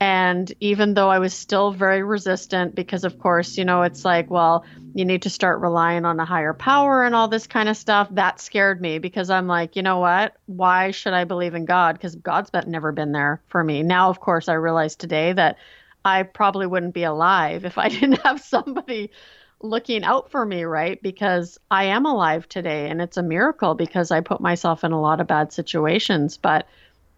[0.00, 4.28] And even though I was still very resistant, because of course, you know, it's like,
[4.28, 7.76] well, you need to start relying on a higher power and all this kind of
[7.76, 10.34] stuff, that scared me because I'm like, you know what?
[10.46, 11.92] Why should I believe in God?
[11.92, 13.84] Because God's never been there for me.
[13.84, 15.58] Now, of course, I realize today that
[16.04, 19.12] I probably wouldn't be alive if I didn't have somebody
[19.60, 21.00] looking out for me, right?
[21.02, 25.00] Because I am alive today and it's a miracle because I put myself in a
[25.00, 26.36] lot of bad situations.
[26.36, 26.66] But,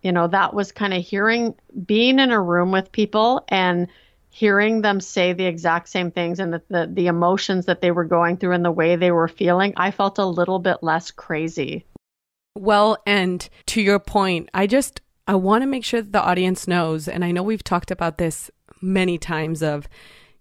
[0.02, 1.54] you know, that was kind of hearing,
[1.86, 3.88] being in a room with people and
[4.30, 8.04] hearing them say the exact same things and the, the, the emotions that they were
[8.04, 11.86] going through and the way they were feeling, I felt a little bit less crazy.
[12.54, 16.68] Well, and to your point, I just, I want to make sure that the audience
[16.68, 19.88] knows, and I know we've talked about this many times of,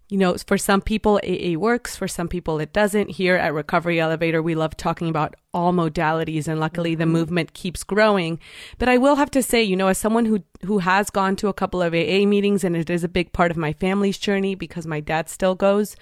[0.08, 1.96] you know, for some people, AA works.
[1.96, 3.10] For some people, it doesn't.
[3.10, 7.12] Here at Recovery Elevator, we love talking about all modalities, and luckily, the mm-hmm.
[7.12, 8.38] movement keeps growing.
[8.78, 11.48] But I will have to say, you know, as someone who who has gone to
[11.48, 14.54] a couple of AA meetings, and it is a big part of my family's journey
[14.54, 15.96] because my dad still goes,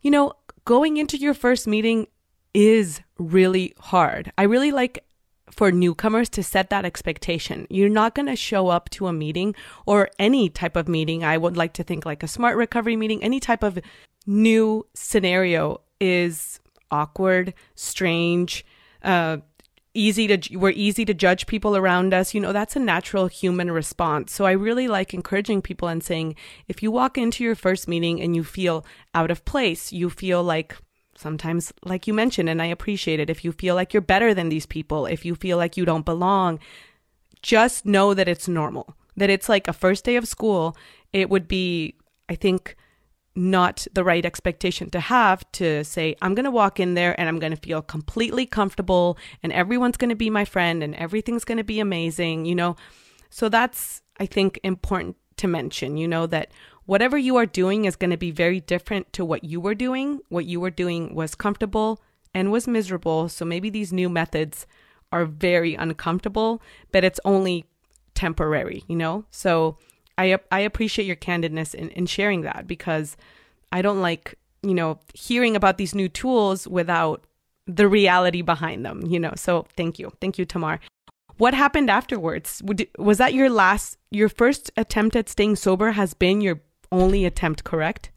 [0.00, 0.32] you know,
[0.64, 2.08] going into your first meeting
[2.52, 4.32] is really hard.
[4.36, 5.04] I really like
[5.50, 7.66] for newcomers to set that expectation.
[7.70, 9.54] You're not going to show up to a meeting
[9.86, 11.24] or any type of meeting.
[11.24, 13.78] I would like to think like a smart recovery meeting, any type of
[14.26, 18.64] new scenario is awkward, strange,
[19.02, 19.38] uh,
[19.96, 23.70] easy to we're easy to judge people around us you know that's a natural human
[23.70, 26.34] response so i really like encouraging people and saying
[26.68, 30.42] if you walk into your first meeting and you feel out of place you feel
[30.42, 30.76] like
[31.16, 34.48] sometimes, like you mentioned, and I appreciate it, if you feel like you're better than
[34.48, 36.58] these people, if you feel like you don't belong,
[37.42, 38.94] just know that it's normal.
[39.16, 40.76] That it's like a first day of school.
[41.12, 41.94] It would be,
[42.28, 42.76] I think,
[43.34, 47.28] not the right expectation to have to say, I'm going to walk in there and
[47.28, 51.44] I'm going to feel completely comfortable and everyone's going to be my friend and everything's
[51.44, 52.76] going to be amazing, you know?
[53.28, 56.50] So that's, I think, important to mention, you know, that
[56.86, 60.20] whatever you are doing is going to be very different to what you were doing.
[60.28, 62.00] What you were doing was comfortable
[62.32, 63.28] and was miserable.
[63.28, 64.66] So maybe these new methods
[65.12, 67.64] are very uncomfortable, but it's only
[68.14, 69.24] temporary, you know?
[69.30, 69.78] So
[70.18, 73.16] I, I appreciate your candidness in, in sharing that because
[73.72, 77.24] I don't like, you know, hearing about these new tools without
[77.66, 79.32] the reality behind them, you know?
[79.36, 80.12] So thank you.
[80.20, 80.80] Thank you, Tamar.
[81.38, 82.62] What happened afterwards?
[82.98, 86.60] Was that your last, your first attempt at staying sober has been your
[86.92, 88.10] only attempt, correct?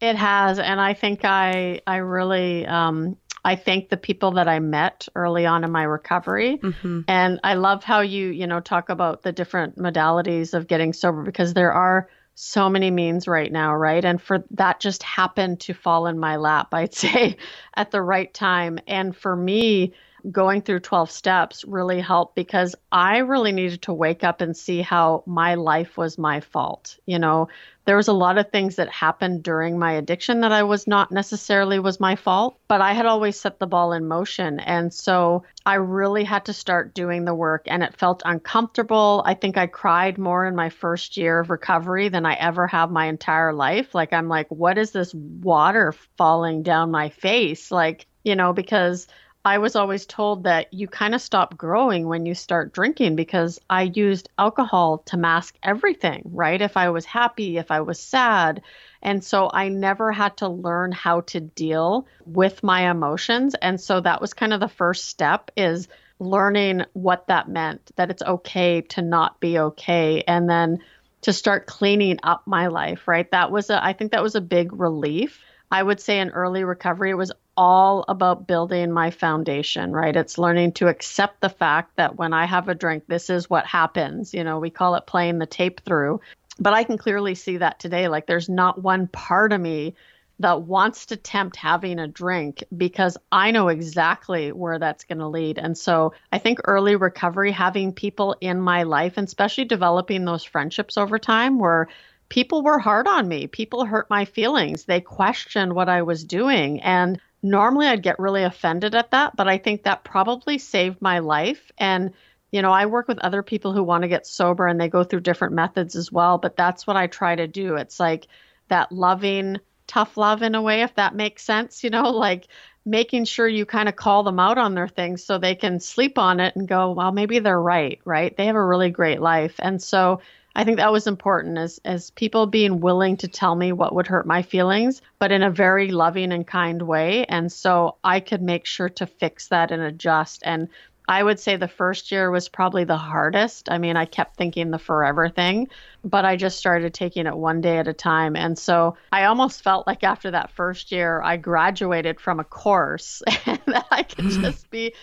[0.00, 4.58] It has, and I think I I really um, I thank the people that I
[4.58, 7.02] met early on in my recovery, mm-hmm.
[7.06, 11.22] and I love how you you know talk about the different modalities of getting sober
[11.22, 14.04] because there are so many means right now, right?
[14.04, 17.36] And for that just happened to fall in my lap, I'd say,
[17.74, 18.78] at the right time.
[18.86, 19.92] And for me,
[20.30, 24.80] going through 12 steps really helped because I really needed to wake up and see
[24.80, 26.98] how my life was my fault.
[27.06, 27.48] You know,
[27.84, 31.10] there was a lot of things that happened during my addiction that I was not
[31.10, 34.60] necessarily was my fault, but I had always set the ball in motion.
[34.60, 39.22] And so I really had to start doing the work and it felt uncomfortable.
[39.26, 42.90] I think I cried more in my first year of recovery than I ever have
[42.90, 43.94] my entire life.
[43.94, 47.70] Like I'm like, what is this water falling down my face?
[47.70, 49.08] Like, you know, because
[49.44, 53.58] I was always told that you kind of stop growing when you start drinking because
[53.68, 56.62] I used alcohol to mask everything, right?
[56.62, 58.62] If I was happy, if I was sad.
[59.02, 63.56] And so I never had to learn how to deal with my emotions.
[63.60, 65.88] And so that was kind of the first step is
[66.20, 70.22] learning what that meant, that it's okay to not be okay.
[70.24, 70.78] And then
[71.22, 73.28] to start cleaning up my life, right?
[73.32, 75.42] That was a, I think that was a big relief.
[75.68, 80.16] I would say in early recovery, it was all about building my foundation, right?
[80.16, 83.66] It's learning to accept the fact that when I have a drink, this is what
[83.66, 84.32] happens.
[84.32, 86.20] You know, we call it playing the tape through.
[86.58, 88.08] But I can clearly see that today.
[88.08, 89.94] Like, there's not one part of me
[90.38, 95.28] that wants to tempt having a drink because I know exactly where that's going to
[95.28, 95.58] lead.
[95.58, 100.44] And so I think early recovery, having people in my life, and especially developing those
[100.44, 101.88] friendships over time where
[102.28, 103.46] people were hard on me.
[103.46, 104.84] People hurt my feelings.
[104.84, 106.80] They questioned what I was doing.
[106.80, 111.18] And normally I'd get really offended at that, but I think that probably saved my
[111.18, 111.72] life.
[111.76, 112.12] And,
[112.50, 115.02] you know, I work with other people who want to get sober and they go
[115.04, 117.76] through different methods as well, but that's what I try to do.
[117.76, 118.28] It's like
[118.68, 122.46] that loving, tough love in a way, if that makes sense, you know, like
[122.84, 126.18] making sure you kind of call them out on their things so they can sleep
[126.18, 128.36] on it and go, well, maybe they're right, right?
[128.36, 129.54] They have a really great life.
[129.58, 130.20] And so
[130.54, 134.06] I think that was important as as people being willing to tell me what would
[134.06, 137.24] hurt my feelings, but in a very loving and kind way.
[137.24, 140.42] And so I could make sure to fix that and adjust.
[140.44, 140.68] And
[141.08, 143.68] I would say the first year was probably the hardest.
[143.70, 145.68] I mean, I kept thinking the forever thing,
[146.04, 148.36] but I just started taking it one day at a time.
[148.36, 153.22] And so I almost felt like after that first year, I graduated from a course
[153.46, 154.94] and that I could just be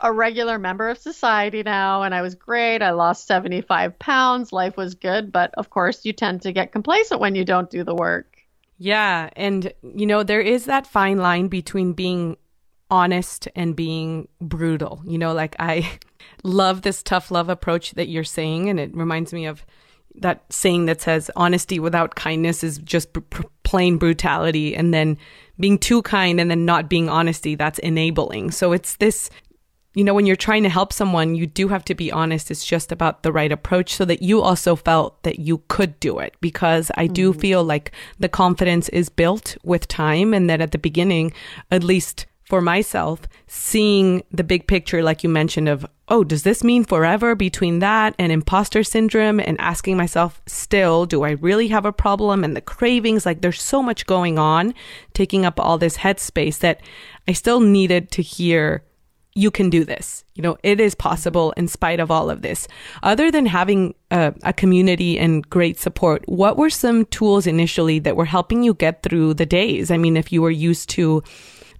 [0.00, 2.02] a regular member of society now.
[2.02, 2.82] And I was great.
[2.82, 4.52] I lost 75 pounds.
[4.52, 5.32] Life was good.
[5.32, 8.36] But of course, you tend to get complacent when you don't do the work.
[8.78, 9.30] Yeah.
[9.36, 12.36] And, you know, there is that fine line between being
[12.90, 15.02] honest and being brutal.
[15.06, 15.98] You know, like I
[16.42, 19.64] love this tough love approach that you're saying, and it reminds me of
[20.16, 25.18] that saying that says honesty without kindness is just pr- plain brutality, and then
[25.58, 28.50] being too kind and then not being honesty that's enabling.
[28.50, 29.30] So it's this
[29.96, 32.50] you know, when you're trying to help someone, you do have to be honest.
[32.50, 36.18] It's just about the right approach so that you also felt that you could do
[36.18, 37.40] it because I do mm-hmm.
[37.40, 41.32] feel like the confidence is built with time and that at the beginning,
[41.70, 46.62] at least for myself, seeing the big picture, like you mentioned, of, oh, does this
[46.62, 49.40] mean forever between that and imposter syndrome?
[49.40, 52.44] And asking myself, still, do I really have a problem?
[52.44, 54.74] And the cravings, like there's so much going on,
[55.12, 56.80] taking up all this headspace that
[57.26, 58.84] I still needed to hear,
[59.34, 60.24] you can do this.
[60.34, 62.68] You know, it is possible in spite of all of this.
[63.02, 68.16] Other than having a, a community and great support, what were some tools initially that
[68.16, 69.90] were helping you get through the days?
[69.90, 71.22] I mean, if you were used to,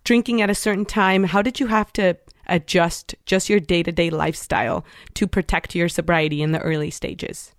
[0.07, 1.25] drinking at a certain time?
[1.25, 5.89] How did you have to adjust just your day to day lifestyle to protect your
[5.91, 7.53] sobriety in the early stages?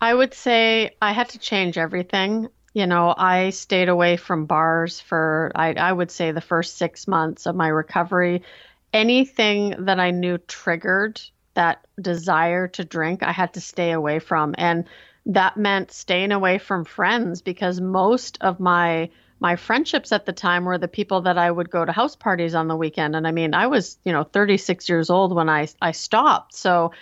[0.00, 2.48] I would say I had to change everything.
[2.72, 7.08] You know, I stayed away from bars for, I, I would say, the first six
[7.08, 8.42] months of my recovery.
[8.92, 11.20] Anything that I knew triggered
[11.54, 14.54] that desire to drink, I had to stay away from.
[14.58, 14.84] And
[15.24, 20.64] that meant staying away from friends because most of my my friendships at the time
[20.64, 23.14] were the people that I would go to house parties on the weekend.
[23.14, 26.54] And I mean, I was, you know, 36 years old when I, I stopped.
[26.54, 26.92] So,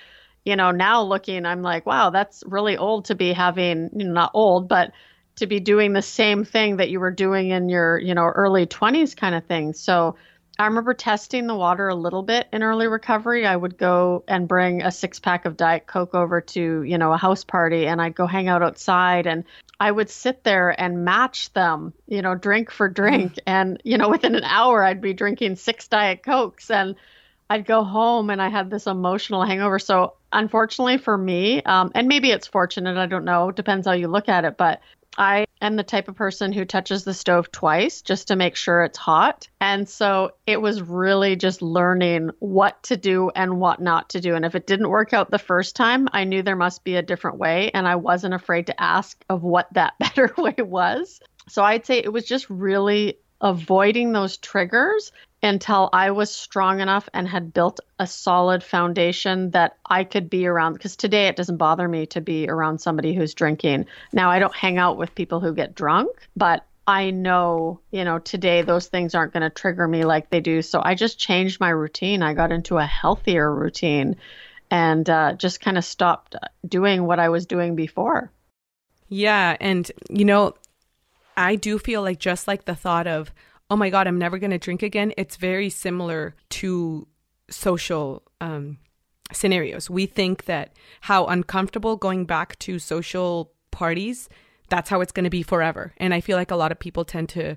[0.44, 4.12] you know, now looking, I'm like, wow, that's really old to be having, you know,
[4.12, 4.92] not old, but
[5.36, 8.66] to be doing the same thing that you were doing in your, you know, early
[8.66, 9.72] 20s kind of thing.
[9.72, 10.16] So,
[10.58, 13.44] I remember testing the water a little bit in early recovery.
[13.44, 17.12] I would go and bring a six pack of Diet Coke over to, you know,
[17.12, 19.44] a house party and I'd go hang out outside and
[19.80, 23.34] I would sit there and match them, you know, drink for drink.
[23.34, 23.40] Mm.
[23.46, 26.94] And, you know, within an hour, I'd be drinking six Diet Cokes and
[27.50, 29.80] I'd go home and I had this emotional hangover.
[29.80, 34.08] So, unfortunately for me, um, and maybe it's fortunate, I don't know, depends how you
[34.08, 34.80] look at it, but
[35.16, 38.82] I am the type of person who touches the stove twice just to make sure
[38.82, 39.48] it's hot.
[39.60, 44.34] And so it was really just learning what to do and what not to do.
[44.34, 47.02] And if it didn't work out the first time, I knew there must be a
[47.02, 47.70] different way.
[47.72, 51.20] And I wasn't afraid to ask of what that better way was.
[51.48, 55.12] So I'd say it was just really avoiding those triggers
[55.44, 60.46] until I was strong enough and had built a solid foundation that I could be
[60.46, 60.72] around.
[60.72, 63.86] Because today it doesn't bother me to be around somebody who's drinking.
[64.12, 68.18] Now, I don't hang out with people who get drunk, but I know, you know,
[68.18, 70.60] today those things aren't going to trigger me like they do.
[70.62, 72.22] So I just changed my routine.
[72.22, 74.16] I got into a healthier routine
[74.70, 76.36] and uh, just kind of stopped
[76.66, 78.30] doing what I was doing before.
[79.08, 79.56] Yeah.
[79.60, 80.54] And, you know,
[81.36, 83.32] I do feel like just like the thought of,
[83.74, 87.08] oh my God, I'm never going to drink again, it's very similar to
[87.50, 88.78] social um,
[89.32, 89.90] scenarios.
[89.90, 94.28] We think that how uncomfortable going back to social parties,
[94.68, 95.92] that's how it's going to be forever.
[95.96, 97.56] And I feel like a lot of people tend to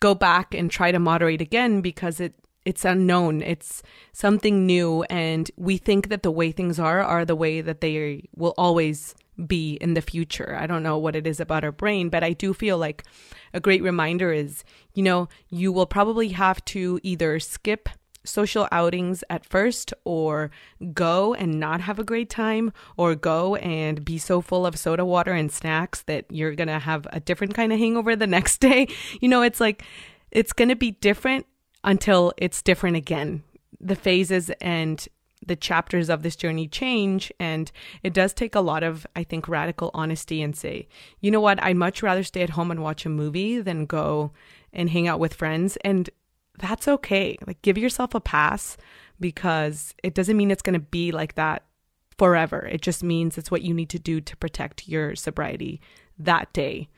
[0.00, 2.34] go back and try to moderate again because it
[2.66, 7.36] it's unknown it's something new and we think that the way things are are the
[7.36, 9.14] way that they will always
[9.46, 10.56] be in the future.
[10.58, 13.04] I don't know what it is about our brain, but I do feel like
[13.52, 14.64] a great reminder is,
[14.94, 17.88] you know, you will probably have to either skip
[18.24, 20.50] social outings at first or
[20.92, 25.04] go and not have a great time or go and be so full of soda
[25.04, 28.58] water and snacks that you're going to have a different kind of hangover the next
[28.58, 28.88] day.
[29.20, 29.84] You know, it's like
[30.30, 31.46] it's going to be different
[31.84, 33.42] until it's different again.
[33.80, 35.06] The phases and
[35.46, 37.70] the chapters of this journey change and
[38.02, 40.88] it does take a lot of i think radical honesty and say
[41.20, 41.62] you know what?
[41.62, 44.32] I'd much rather stay at home and watch a movie than go
[44.72, 45.78] and hang out with friends.
[45.84, 46.10] And
[46.58, 47.36] that's okay.
[47.46, 48.76] Like give yourself a pass
[49.20, 51.64] because it doesn't mean it's going to be like that
[52.18, 52.68] forever.
[52.70, 55.80] It just means it's what you need to do to protect your sobriety
[56.18, 56.88] that day.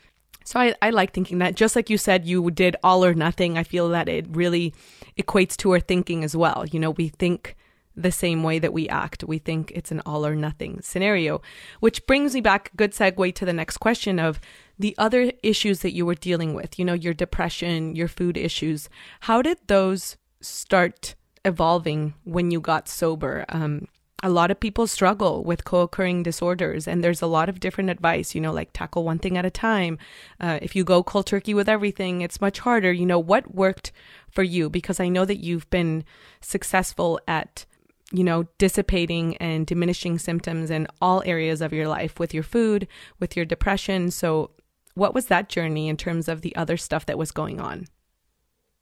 [0.44, 1.56] So I, I like thinking that.
[1.56, 4.74] Just like you said you did all or nothing i feel that it really
[5.18, 6.64] equates to our thinking as well.
[6.66, 7.56] You know we think
[7.96, 9.24] the same way that we act.
[9.24, 11.40] We think it's an all or nothing scenario,
[11.80, 14.38] which brings me back, a good segue to the next question of
[14.78, 18.88] the other issues that you were dealing with, you know, your depression, your food issues.
[19.20, 23.46] How did those start evolving when you got sober?
[23.48, 23.88] Um,
[24.22, 28.34] a lot of people struggle with co-occurring disorders and there's a lot of different advice
[28.34, 29.98] you know like tackle one thing at a time
[30.40, 33.92] uh, if you go cold turkey with everything it's much harder you know what worked
[34.30, 36.02] for you because i know that you've been
[36.40, 37.66] successful at
[38.12, 42.86] you know, dissipating and diminishing symptoms in all areas of your life with your food,
[43.18, 44.10] with your depression.
[44.10, 44.50] So,
[44.94, 47.86] what was that journey in terms of the other stuff that was going on?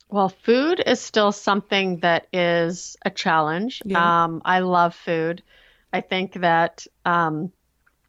[0.08, 3.82] Well, food is still something that is a challenge.
[3.84, 4.24] Yeah.
[4.24, 5.42] Um, I love food.
[5.92, 7.50] I think that um,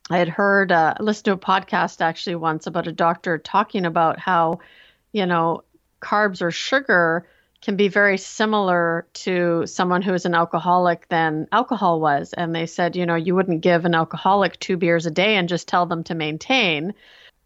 [0.09, 4.19] I had heard, uh, listened to a podcast actually once about a doctor talking about
[4.19, 4.59] how,
[5.13, 5.63] you know,
[6.01, 7.27] carbs or sugar
[7.65, 12.31] can be very similar to someone who is an alcoholic than alcohol was.
[12.31, 15.49] And they said, you know, you wouldn't give an alcoholic two beers a day and
[15.49, 16.93] just tell them to maintain.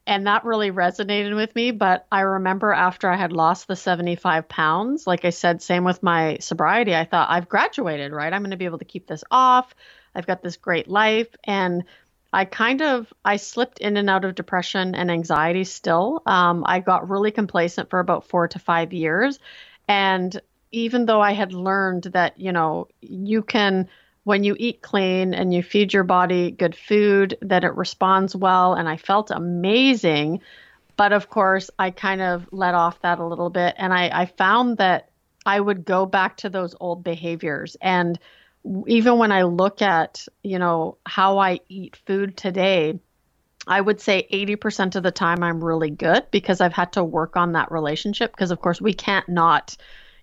[0.05, 1.71] And that really resonated with me.
[1.71, 6.03] But I remember after I had lost the 75 pounds, like I said, same with
[6.03, 8.33] my sobriety, I thought, I've graduated, right?
[8.33, 9.73] I'm going to be able to keep this off.
[10.13, 11.29] I've got this great life.
[11.45, 11.85] And
[12.33, 16.21] I kind of I slipped in and out of depression and anxiety still.
[16.25, 19.39] Um, I got really complacent for about four to five years,
[19.89, 20.39] and
[20.71, 23.89] even though I had learned that, you know, you can,
[24.23, 28.75] when you eat clean and you feed your body good food, that it responds well.
[28.75, 30.41] And I felt amazing.
[30.95, 33.73] But of course, I kind of let off that a little bit.
[33.79, 35.09] And I, I found that
[35.43, 37.75] I would go back to those old behaviors.
[37.81, 38.19] And
[38.85, 42.99] even when I look at, you know, how I eat food today,
[43.69, 47.37] I would say 80% of the time I'm really good because I've had to work
[47.37, 49.77] on that relationship because of course we can't not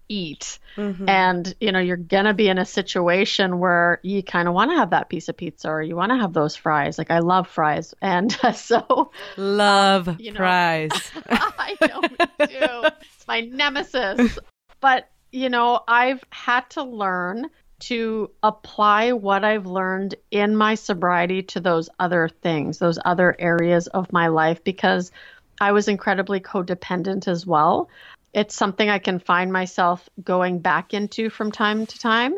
[0.09, 0.59] eat.
[0.77, 1.09] Mm-hmm.
[1.09, 4.73] And you know, you're going to be in a situation where you kind of want
[4.73, 6.99] to have that piece of pizza or you want to have those fries.
[6.99, 7.95] Like I love fries.
[8.03, 10.91] And uh, so love um, you know, fries.
[11.29, 12.03] I know
[12.47, 12.97] too.
[13.01, 14.39] It's my nemesis.
[14.79, 21.43] But you know, I've had to learn to apply what I've learned in my sobriety
[21.43, 25.13] to those other things, those other areas of my life, because
[25.61, 27.89] I was incredibly codependent as well.
[28.33, 32.37] It's something I can find myself going back into from time to time.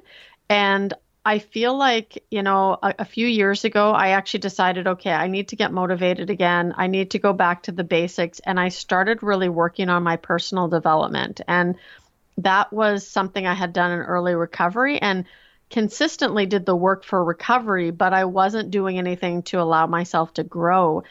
[0.48, 5.12] And I feel like, you know, a, a, few years ago, I actually decided, okay,
[5.12, 6.72] I need to get motivated again.
[6.76, 8.40] I need to go back to the basics.
[8.40, 11.40] And I started really working on my personal development.
[11.46, 11.76] And
[12.38, 15.24] that was something I had done in early recovery and
[15.70, 20.44] consistently did the work for recovery, but I wasn't doing anything to allow myself to
[20.44, 21.02] grow.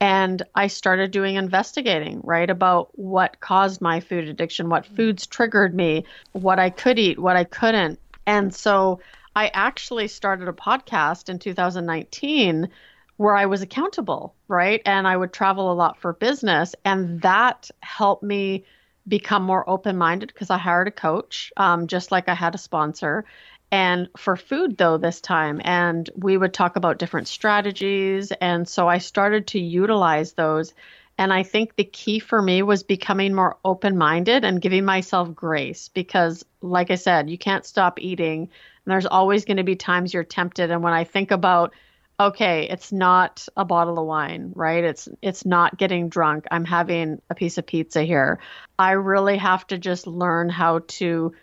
[0.00, 5.74] And I started doing investigating, right, about what caused my food addiction, what foods triggered
[5.74, 7.98] me, what I could eat, what I couldn't.
[8.26, 9.00] And so
[9.34, 12.68] I actually started a podcast in 2019
[13.16, 14.82] where I was accountable, right?
[14.84, 16.74] And I would travel a lot for business.
[16.84, 18.64] And that helped me
[19.06, 22.58] become more open minded because I hired a coach, um, just like I had a
[22.58, 23.24] sponsor.
[23.70, 28.30] And for food, though, this time, and we would talk about different strategies.
[28.32, 30.72] And so I started to utilize those.
[31.18, 35.34] And I think the key for me was becoming more open minded and giving myself
[35.34, 38.42] grace because, like I said, you can't stop eating.
[38.42, 40.70] And there's always going to be times you're tempted.
[40.70, 41.72] And when I think about
[42.18, 44.84] okay, it's not a bottle of wine, right?
[44.84, 46.46] It's it's not getting drunk.
[46.50, 48.38] I'm having a piece of pizza here.
[48.78, 51.34] I really have to just learn how to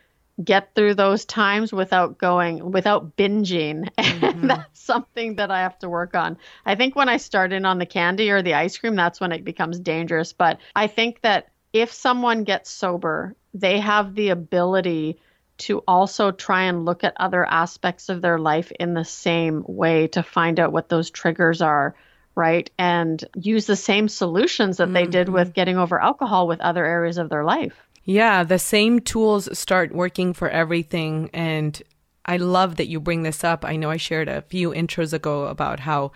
[0.43, 4.25] get through those times without going without binging mm-hmm.
[4.25, 7.65] and that's something that i have to work on i think when i start in
[7.65, 11.21] on the candy or the ice cream that's when it becomes dangerous but i think
[11.21, 15.19] that if someone gets sober they have the ability
[15.63, 20.07] to also try and look at other aspects of their life in the same way
[20.07, 21.95] to find out what those triggers are
[22.35, 24.93] right and use the same solutions that mm-hmm.
[24.93, 25.53] they did with mm-hmm.
[25.53, 30.33] getting over alcohol with other areas of their life yeah the same tools start working
[30.33, 31.81] for everything and
[32.25, 35.45] i love that you bring this up i know i shared a few intros ago
[35.45, 36.11] about how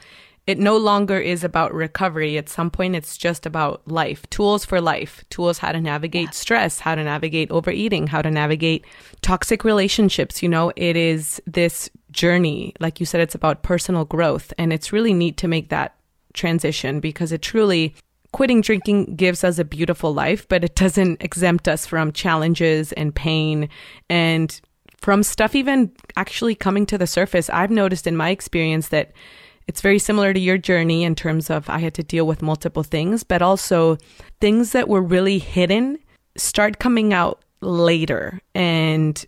[0.48, 2.38] it no longer is about recovery.
[2.38, 6.80] At some point, it's just about life, tools for life, tools how to navigate stress,
[6.80, 8.86] how to navigate overeating, how to navigate
[9.22, 10.42] toxic relationships.
[10.42, 12.74] You know, it is this journey.
[12.80, 14.54] Like you said, it's about personal growth.
[14.58, 15.98] And it's really neat to make that
[16.34, 17.94] transition because it truly,
[18.32, 23.14] quitting drinking gives us a beautiful life, but it doesn't exempt us from challenges and
[23.14, 23.68] pain
[24.10, 24.62] and
[25.02, 27.50] from stuff even actually coming to the surface.
[27.50, 29.12] I've noticed in my experience that
[29.68, 32.84] it's very similar to your journey in terms of I had to deal with multiple
[32.84, 33.98] things, but also
[34.40, 36.00] things that were really hidden
[36.38, 38.40] start coming out later.
[38.56, 39.24] And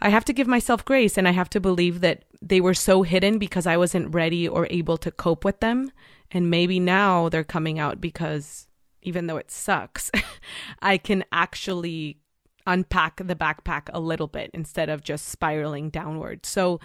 [0.00, 3.02] I have to give myself grace and I have to believe that they were so
[3.02, 5.90] hidden because I wasn't ready or able to cope with them.
[6.30, 8.68] And maybe now they're coming out because
[9.02, 10.10] even though it sucks,
[10.82, 12.18] I can actually
[12.66, 16.46] unpack the backpack a little bit instead of just spiraling downward.
[16.46, 16.78] So,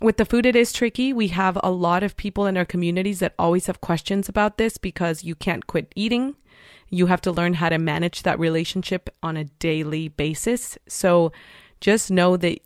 [0.00, 1.12] with the food, it is tricky.
[1.12, 4.78] We have a lot of people in our communities that always have questions about this
[4.78, 6.34] because you can't quit eating.
[6.90, 10.76] You have to learn how to manage that relationship on a daily basis.
[10.88, 11.32] So
[11.80, 12.60] just know that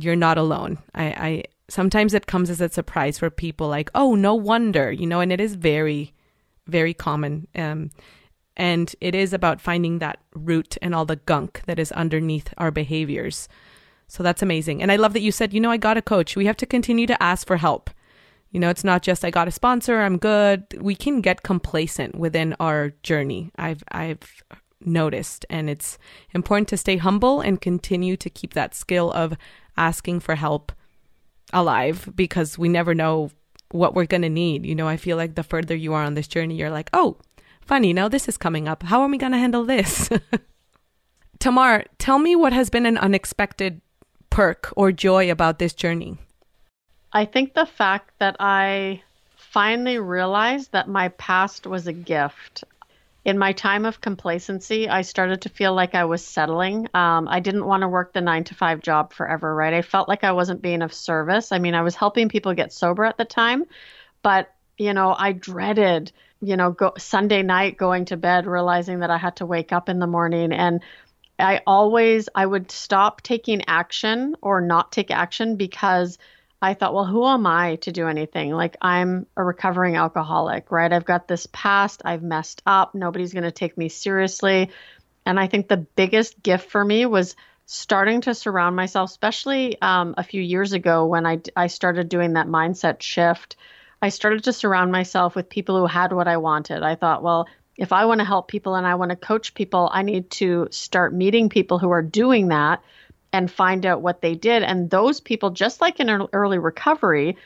[0.00, 0.78] you're not alone.
[0.94, 5.06] I, I sometimes it comes as a surprise for people like, oh, no wonder, you
[5.06, 6.12] know, and it is very,
[6.66, 7.48] very common.
[7.54, 7.90] Um,
[8.56, 12.70] and it is about finding that root and all the gunk that is underneath our
[12.70, 13.48] behaviors.
[14.12, 14.82] So that's amazing.
[14.82, 16.36] And I love that you said, you know, I got a coach.
[16.36, 17.88] We have to continue to ask for help.
[18.50, 20.66] You know, it's not just I got a sponsor, I'm good.
[20.78, 23.52] We can get complacent within our journey.
[23.56, 24.42] I've I've
[24.84, 25.96] noticed and it's
[26.34, 29.32] important to stay humble and continue to keep that skill of
[29.78, 30.72] asking for help
[31.54, 33.30] alive because we never know
[33.70, 34.66] what we're going to need.
[34.66, 37.16] You know, I feel like the further you are on this journey, you're like, "Oh,
[37.62, 38.82] funny, now this is coming up.
[38.82, 40.10] How are we going to handle this?"
[41.38, 43.80] Tamar, tell me what has been an unexpected
[44.32, 46.16] perk or joy about this journey?
[47.12, 49.02] I think the fact that I
[49.36, 52.64] finally realized that my past was a gift.
[53.24, 56.88] In my time of complacency, I started to feel like I was settling.
[56.94, 59.74] Um, I didn't want to work the nine to five job forever, right?
[59.74, 61.52] I felt like I wasn't being of service.
[61.52, 63.64] I mean, I was helping people get sober at the time,
[64.22, 66.10] but, you know, I dreaded,
[66.40, 69.88] you know, go, Sunday night going to bed, realizing that I had to wake up
[69.90, 70.52] in the morning.
[70.52, 70.80] And
[71.42, 76.18] I always I would stop taking action or not take action because
[76.62, 78.52] I thought, well, who am I to do anything?
[78.52, 80.92] Like I'm a recovering alcoholic, right?
[80.92, 84.70] I've got this past, I've messed up, nobody's going to take me seriously.
[85.26, 87.34] And I think the biggest gift for me was
[87.66, 92.34] starting to surround myself, especially um, a few years ago when I, I started doing
[92.34, 93.56] that mindset shift.
[94.00, 96.82] I started to surround myself with people who had what I wanted.
[96.82, 97.48] I thought, well,
[97.82, 100.68] if I want to help people and I want to coach people, I need to
[100.70, 102.80] start meeting people who are doing that
[103.32, 104.62] and find out what they did.
[104.62, 107.36] And those people, just like in early recovery,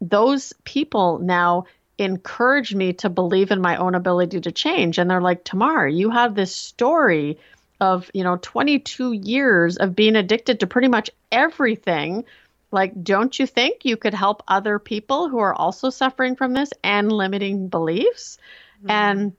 [0.00, 1.66] those people now
[1.96, 4.98] encourage me to believe in my own ability to change.
[4.98, 7.38] And they're like, Tamar, you have this story
[7.80, 12.24] of, you know, 22 years of being addicted to pretty much everything.
[12.72, 16.70] Like, don't you think you could help other people who are also suffering from this
[16.82, 18.38] and limiting beliefs?
[18.80, 18.90] Mm-hmm.
[18.90, 19.32] And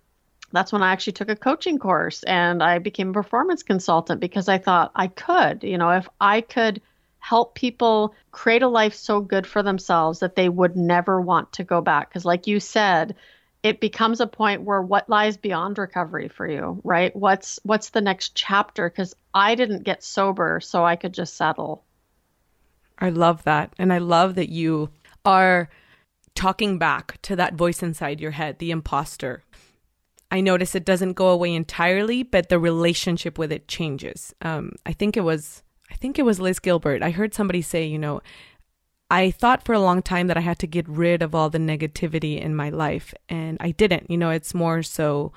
[0.56, 4.48] that's when I actually took a coaching course and I became a performance consultant because
[4.48, 6.82] I thought I could, you know, if I could
[7.20, 11.64] help people create a life so good for themselves that they would never want to
[11.64, 12.10] go back.
[12.10, 13.16] Because, like you said,
[13.64, 17.16] it becomes a point where what lies beyond recovery for you, right?
[17.16, 21.84] What's what's the next chapter cuz I didn't get sober so I could just settle.
[23.00, 23.74] I love that.
[23.80, 24.90] And I love that you
[25.26, 25.68] are
[26.36, 29.44] talking back to that voice inside your head, the imposter.
[30.36, 34.36] I notice it doesn't go away entirely, but the relationship with it changes.
[34.42, 37.02] Um, I think it was, I think it was Liz Gilbert.
[37.02, 38.22] I heard somebody say, you know,
[39.10, 41.58] I thought for a long time that I had to get rid of all the
[41.58, 44.12] negativity in my life, and I didn't.
[44.12, 45.32] You know, it's more so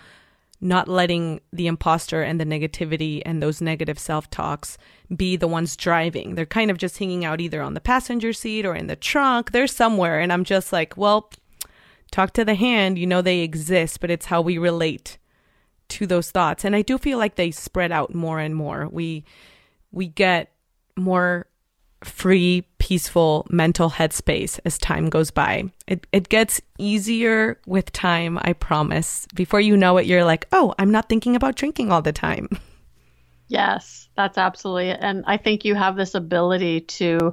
[0.61, 4.79] not letting the imposter and the negativity and those negative self talks
[5.15, 6.35] be the ones driving.
[6.35, 9.53] They're kind of just hanging out either on the passenger seat or in the trunk.
[9.53, 10.19] They're somewhere.
[10.19, 11.31] And I'm just like, well,
[12.11, 12.99] talk to the hand.
[12.99, 15.19] You know, they exist, but it's how we relate
[15.89, 16.65] to those thoughts.
[16.65, 18.89] And I do feel like they spread out more and more.
[18.91, 19.25] We,
[19.91, 20.53] we get
[20.97, 21.47] more
[22.05, 25.65] free, peaceful mental headspace as time goes by.
[25.87, 29.27] It, it gets easier with time, I promise.
[29.35, 32.49] Before you know it, you're like, oh, I'm not thinking about drinking all the time.
[33.51, 34.99] Yes, that's absolutely it.
[35.01, 37.33] And I think you have this ability to,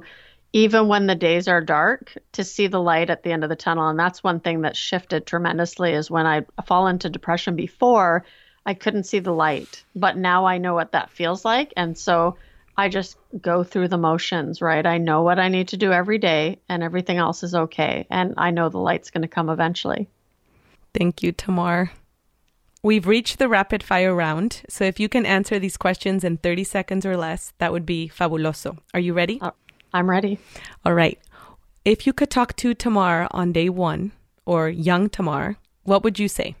[0.56, 3.56] even when the days are dark, to see the light at the end of the
[3.56, 3.88] tunnel.
[3.88, 8.24] And that's one thing that shifted tremendously is when I fall into depression before,
[8.64, 9.84] I couldn't see the light.
[9.94, 11.74] But now I know what that feels like.
[11.76, 12.38] And so
[12.74, 14.86] I just go through the motions, right?
[14.86, 18.06] I know what I need to do every day and everything else is okay.
[18.08, 20.08] And I know the light's going to come eventually.
[20.94, 21.90] Thank you, Tamar.
[22.82, 24.62] We've reached the rapid fire round.
[24.70, 28.08] So if you can answer these questions in 30 seconds or less, that would be
[28.08, 28.78] fabuloso.
[28.94, 29.38] Are you ready?
[29.42, 29.50] Uh,
[29.96, 30.38] I'm ready.
[30.84, 31.18] All right.
[31.86, 34.12] If you could talk to Tamar on day one
[34.44, 36.54] or young Tamar, what would you say?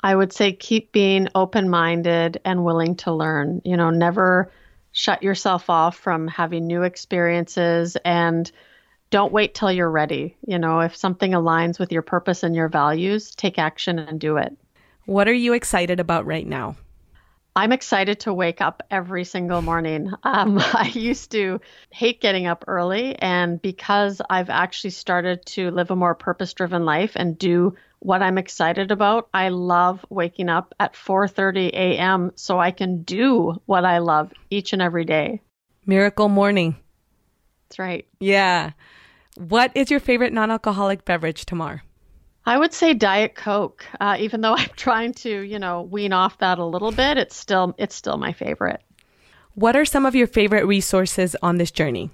[0.00, 3.62] I would say keep being open minded and willing to learn.
[3.64, 4.50] You know, never
[4.90, 8.50] shut yourself off from having new experiences and
[9.10, 10.36] don't wait till you're ready.
[10.44, 14.38] You know, if something aligns with your purpose and your values, take action and do
[14.38, 14.56] it.
[15.04, 16.74] What are you excited about right now?
[17.54, 20.10] I'm excited to wake up every single morning.
[20.22, 25.90] Um, I used to hate getting up early, and because I've actually started to live
[25.90, 29.28] a more purpose driven life and do what I'm excited about.
[29.32, 32.32] I love waking up at 4:30 a.m.
[32.34, 35.40] so I can do what I love each and every day.
[35.86, 36.76] Miracle morning.
[37.68, 38.06] That's right.
[38.18, 38.72] Yeah.
[39.36, 41.82] What is your favorite non-alcoholic beverage, Tamar?
[42.44, 43.84] I would say Diet Coke.
[44.00, 47.36] Uh, even though I'm trying to, you know, wean off that a little bit, it's
[47.36, 48.82] still it's still my favorite.
[49.54, 52.10] What are some of your favorite resources on this journey?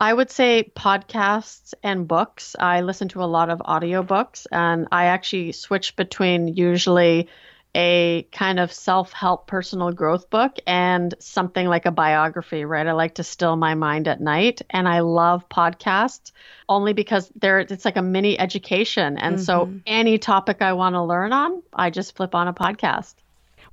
[0.00, 2.54] I would say podcasts and books.
[2.58, 7.28] I listen to a lot of audiobooks and I actually switch between usually
[7.74, 12.86] a kind of self-help personal growth book and something like a biography, right?
[12.86, 16.32] I like to still my mind at night and I love podcasts
[16.68, 19.44] only because there it's like a mini education and mm-hmm.
[19.44, 23.14] so any topic I want to learn on, I just flip on a podcast.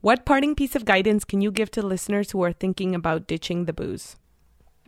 [0.01, 3.65] What parting piece of guidance can you give to listeners who are thinking about ditching
[3.65, 4.17] the booze?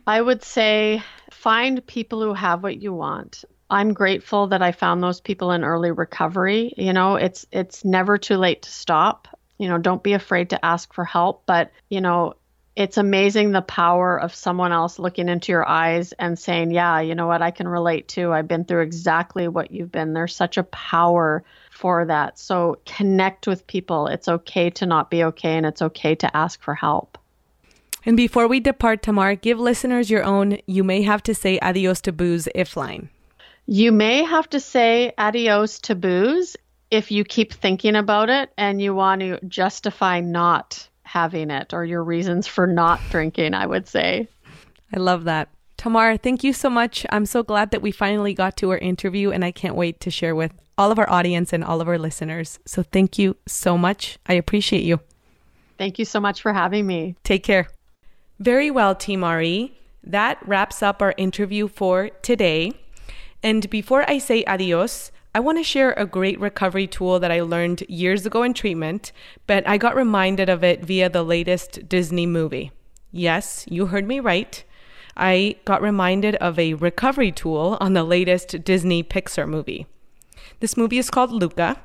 [0.06, 3.44] I would say find people who have what you want.
[3.70, 6.72] I'm grateful that I found those people in early recovery.
[6.76, 9.28] You know, it's it's never too late to stop.
[9.58, 12.34] You know, don't be afraid to ask for help, but you know,
[12.76, 17.14] it's amazing the power of someone else looking into your eyes and saying, "Yeah, you
[17.14, 17.42] know what?
[17.42, 18.32] I can relate to.
[18.32, 22.38] I've been through exactly what you've been." There's such a power for that.
[22.38, 24.06] So connect with people.
[24.06, 27.18] It's okay to not be okay and it's okay to ask for help.
[28.06, 32.00] And before we depart, Tamar, give listeners your own You May Have to Say Adios
[32.02, 33.10] to Booze if line.
[33.70, 36.56] You may have to say adios to booze
[36.90, 41.84] if you keep thinking about it and you want to justify not having it or
[41.84, 44.26] your reasons for not drinking, I would say.
[44.94, 45.50] I love that.
[45.76, 47.04] Tamar, thank you so much.
[47.10, 50.10] I'm so glad that we finally got to our interview and I can't wait to
[50.10, 52.58] share with all of our audience and all of our listeners.
[52.64, 54.18] So thank you so much.
[54.24, 54.98] I appreciate you.
[55.76, 57.16] Thank you so much for having me.
[57.22, 57.68] Take care.
[58.40, 59.78] Very well, Team RE.
[60.04, 62.72] That wraps up our interview for today.
[63.42, 67.42] And before I say adios, I want to share a great recovery tool that I
[67.42, 69.12] learned years ago in treatment,
[69.46, 72.72] but I got reminded of it via the latest Disney movie.
[73.12, 74.64] Yes, you heard me right.
[75.16, 79.86] I got reminded of a recovery tool on the latest Disney Pixar movie.
[80.60, 81.80] This movie is called Luca,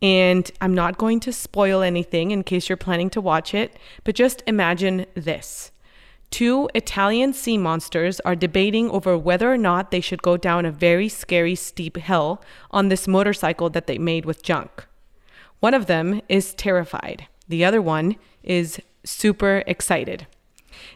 [0.00, 4.14] and I'm not going to spoil anything in case you're planning to watch it, but
[4.14, 5.70] just imagine this.
[6.30, 10.70] Two Italian sea monsters are debating over whether or not they should go down a
[10.70, 14.86] very scary steep hill on this motorcycle that they made with junk.
[15.60, 20.26] One of them is terrified, the other one is super excited.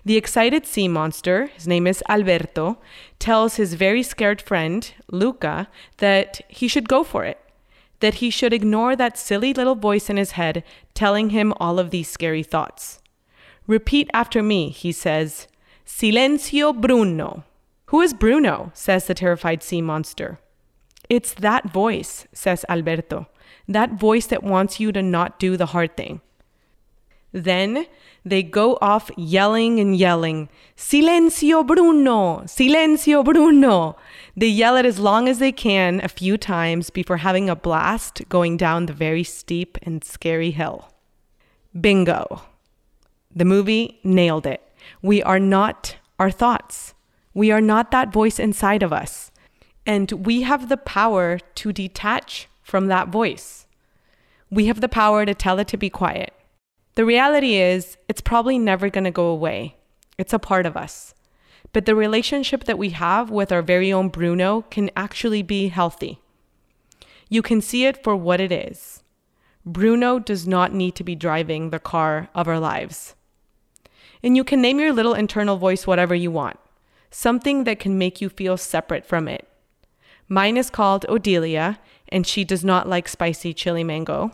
[0.04, 2.78] The excited sea monster, his name is Alberto,
[3.18, 5.68] tells his very scared friend, Luca,
[5.98, 7.38] that he should go for it.
[8.00, 10.64] that he should ignore that silly little voice in his head
[10.94, 12.98] telling him all of these scary thoughts.
[13.70, 15.46] Repeat after me, he says.
[15.86, 17.44] Silencio Bruno.
[17.86, 18.72] Who is Bruno?
[18.74, 20.40] says the terrified sea monster.
[21.08, 23.28] It's that voice, says Alberto.
[23.68, 26.20] That voice that wants you to not do the hard thing.
[27.30, 27.86] Then
[28.24, 32.40] they go off yelling and yelling, Silencio Bruno!
[32.46, 33.96] Silencio Bruno!
[34.36, 38.28] They yell it as long as they can a few times before having a blast
[38.28, 40.90] going down the very steep and scary hill.
[41.80, 42.49] Bingo.
[43.34, 44.60] The movie nailed it.
[45.02, 46.94] We are not our thoughts.
[47.32, 49.30] We are not that voice inside of us.
[49.86, 53.66] And we have the power to detach from that voice.
[54.50, 56.32] We have the power to tell it to be quiet.
[56.96, 59.76] The reality is, it's probably never going to go away.
[60.18, 61.14] It's a part of us.
[61.72, 66.18] But the relationship that we have with our very own Bruno can actually be healthy.
[67.28, 69.04] You can see it for what it is.
[69.64, 73.14] Bruno does not need to be driving the car of our lives.
[74.22, 76.58] And you can name your little internal voice whatever you want
[77.10, 79.46] something that can make you feel separate from it.
[80.28, 84.30] Mine is called Odelia, and she does not like spicy chili mango.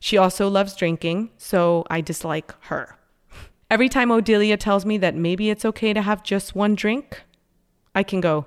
[0.00, 2.96] She also loves drinking, so I dislike her.
[3.70, 7.22] Every time Odelia tells me that maybe it's okay to have just one drink,
[7.94, 8.46] I can go,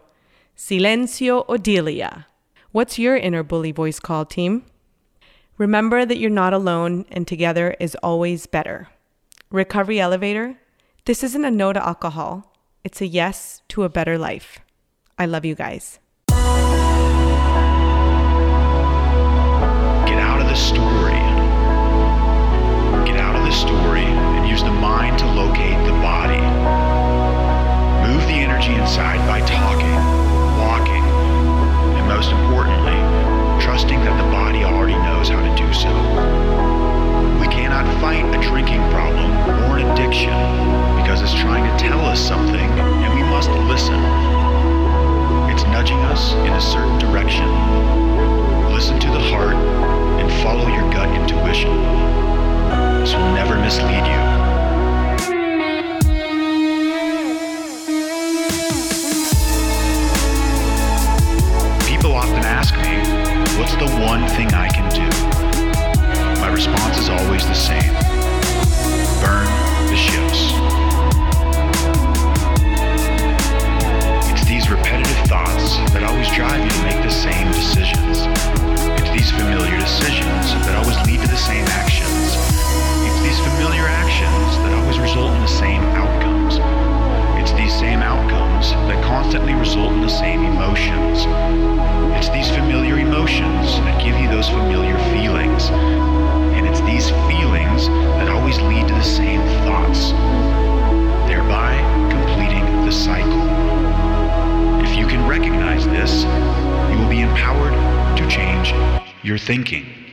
[0.57, 2.25] Silencio Odelia.
[2.71, 4.65] What's your inner bully voice called, team?
[5.57, 8.87] Remember that you're not alone and together is always better.
[9.51, 10.57] Recovery Elevator,
[11.05, 12.53] this isn't a no to alcohol.
[12.83, 14.59] It's a yes to a better life.
[15.17, 15.99] I love you guys.
[16.29, 16.37] Get
[20.21, 21.17] out of the story.
[23.05, 26.41] Get out of the story and use the mind to locate the body.
[28.05, 29.97] Move the energy inside by talking,
[30.61, 31.03] walking,
[31.97, 32.97] and most importantly,
[33.63, 35.89] trusting that the body already knows how to do so.
[37.41, 39.31] We cannot fight a drinking problem
[39.65, 40.60] or an addiction
[41.91, 42.69] tell us something
[43.03, 43.99] and we must listen.
[45.51, 47.45] It's nudging us in a certain direction.
[48.71, 49.55] Listen to the heart
[50.21, 51.75] and follow your gut intuition.
[53.01, 54.21] This will never mislead you.
[61.91, 62.95] People often ask me,
[63.59, 65.09] what's the one thing I can do?
[66.39, 67.93] My response is always the same
[69.19, 69.45] burn
[69.89, 70.30] the ships.
[75.31, 78.27] Thoughts that always drive you to make the same decisions.
[78.99, 82.35] It's these familiar decisions that always lead to the same actions.
[83.07, 86.59] It's these familiar actions that always result in the same outcomes.
[87.39, 91.23] It's these same outcomes that constantly result in the same emotions.
[92.19, 95.71] It's these familiar emotions that give you those familiar feelings.
[96.59, 97.87] And it's these feelings
[98.19, 100.11] that always lead to the same thoughts,
[101.23, 101.79] thereby
[102.11, 103.70] completing the cycle.
[106.01, 106.23] This,
[106.91, 107.73] you will be empowered
[108.17, 108.73] to change
[109.23, 110.10] your thinking.